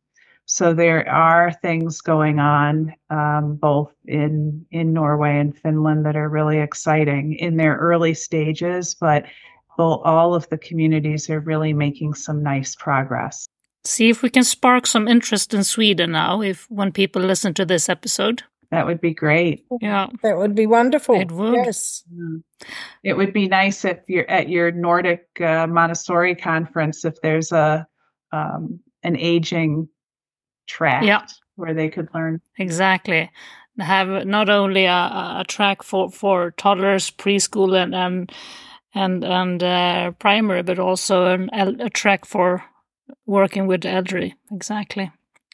So 0.45 0.73
there 0.73 1.09
are 1.09 1.53
things 1.53 2.01
going 2.01 2.39
on 2.39 2.95
um, 3.11 3.57
both 3.57 3.93
in 4.07 4.65
in 4.71 4.93
Norway 4.93 5.41
and 5.41 5.59
Finland 5.59 6.07
that 6.07 6.15
are 6.15 6.29
really 6.29 6.61
exciting 6.61 7.35
in 7.35 7.57
their 7.57 7.75
early 7.79 8.15
stages, 8.15 8.95
but 8.95 9.25
both, 9.81 10.03
all 10.05 10.35
of 10.35 10.49
the 10.51 10.59
communities 10.59 11.31
are 11.31 11.41
really 11.41 11.73
making 11.73 12.15
some 12.15 12.43
nice 12.43 12.75
progress. 12.77 13.47
See 13.85 14.11
if 14.11 14.23
we 14.23 14.29
can 14.31 14.45
spark 14.45 14.87
some 14.87 15.09
interest 15.09 15.55
in 15.55 15.65
Sweden 15.65 16.13
now, 16.13 16.43
if 16.43 16.67
when 16.69 16.93
people 16.93 17.23
listen 17.23 17.55
to 17.55 17.65
this 17.65 17.89
episode. 17.89 18.43
That 18.71 18.87
would 18.87 19.01
be 19.01 19.15
great. 19.15 19.65
Yeah. 19.81 20.07
That 20.23 20.37
would 20.37 20.55
be 20.55 20.67
wonderful. 20.67 21.21
It 21.21 21.33
would. 21.33 21.55
Yes. 21.55 22.05
It 23.03 23.17
would 23.17 23.33
be 23.33 23.49
nice 23.49 23.85
if 23.85 23.99
you're 24.07 24.31
at 24.31 24.49
your 24.49 24.71
Nordic 24.71 25.27
uh, 25.41 25.67
Montessori 25.67 26.35
conference 26.37 27.05
if 27.05 27.15
there's 27.23 27.53
a 27.53 27.87
um, 28.33 28.81
an 29.03 29.17
aging 29.17 29.89
track 30.69 31.03
Yeah. 31.03 31.27
where 31.57 31.75
they 31.75 31.89
could 31.89 32.09
learn. 32.15 32.41
Exactly. 32.59 33.31
Have 33.79 34.27
not 34.27 34.49
only 34.49 34.85
a, 34.85 35.41
a 35.41 35.45
track 35.49 35.83
for, 35.83 36.11
for 36.11 36.51
toddlers, 36.53 37.11
preschool, 37.11 37.75
and 37.83 37.95
and 37.95 38.31
and, 38.95 39.25
and 39.25 39.63
uh, 39.63 40.11
primary, 40.19 40.63
but 40.63 40.79
also 40.79 41.27
an, 41.27 41.51
a 41.53 41.91
track 41.91 42.25
for 42.25 42.63
working 43.27 43.67
with 43.67 43.85
elderly. 43.85 44.35
Exactly. 44.51 45.11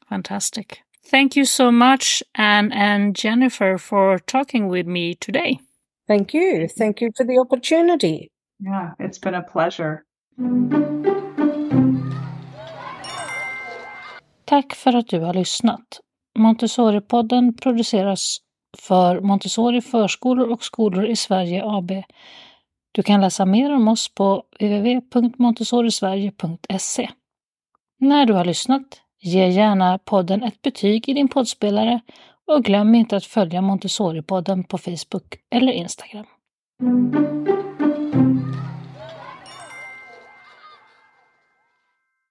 Fantastic. 0.09 0.82
Thank 1.11 1.37
you 1.37 1.45
so 1.45 1.70
much, 1.70 2.22
Anne 2.34 2.72
and 2.72 3.14
Jennifer, 3.14 3.78
for 3.78 4.18
talking 4.18 4.68
with 4.68 4.87
me 4.87 5.14
today. 5.14 5.61
Thank 6.09 6.34
you. 6.34 6.68
Thank 6.68 7.01
you 7.01 7.11
for 7.16 7.24
the 7.24 7.39
opportunity. 7.39 8.30
Yeah, 8.61 8.93
it's 8.99 9.18
been 9.18 9.34
a 9.34 9.43
pleasure. 9.43 10.03
Tack 14.45 14.74
för 14.74 14.97
att 14.97 15.09
du 15.09 15.20
har 15.20 15.34
lyssnat. 15.34 16.01
Montessori-podden 16.39 17.57
produceras 17.57 18.39
för 18.78 19.20
Montessori 19.20 19.80
förskolor 19.80 20.53
och 20.53 20.64
skolor 20.64 21.05
i 21.07 21.16
Sverige 21.16 21.62
AB. 21.64 21.91
Du 22.97 23.03
kan 23.03 23.21
läsa 23.21 23.47
mer 23.47 23.75
om 23.75 23.89
oss 23.89 24.15
på 24.15 24.43
www.montessorisverige.se. 24.61 27.11
När 28.01 28.27
du 28.27 28.33
har 28.33 28.45
lyssnat, 28.45 28.83
ge 29.21 29.49
gärna 29.49 29.99
podden 29.99 30.43
ett 30.43 30.63
betyg 30.63 31.09
i 31.09 31.13
din 31.13 31.29
poddspelare 31.29 32.01
och 32.47 32.65
glöm 32.65 32.95
inte 32.95 33.17
att 33.17 33.25
följa 33.25 33.61
Montessori-podden 33.61 34.63
på 34.63 34.79
Facebook 34.79 35.37
eller 35.51 35.73
Instagram. 35.73 36.27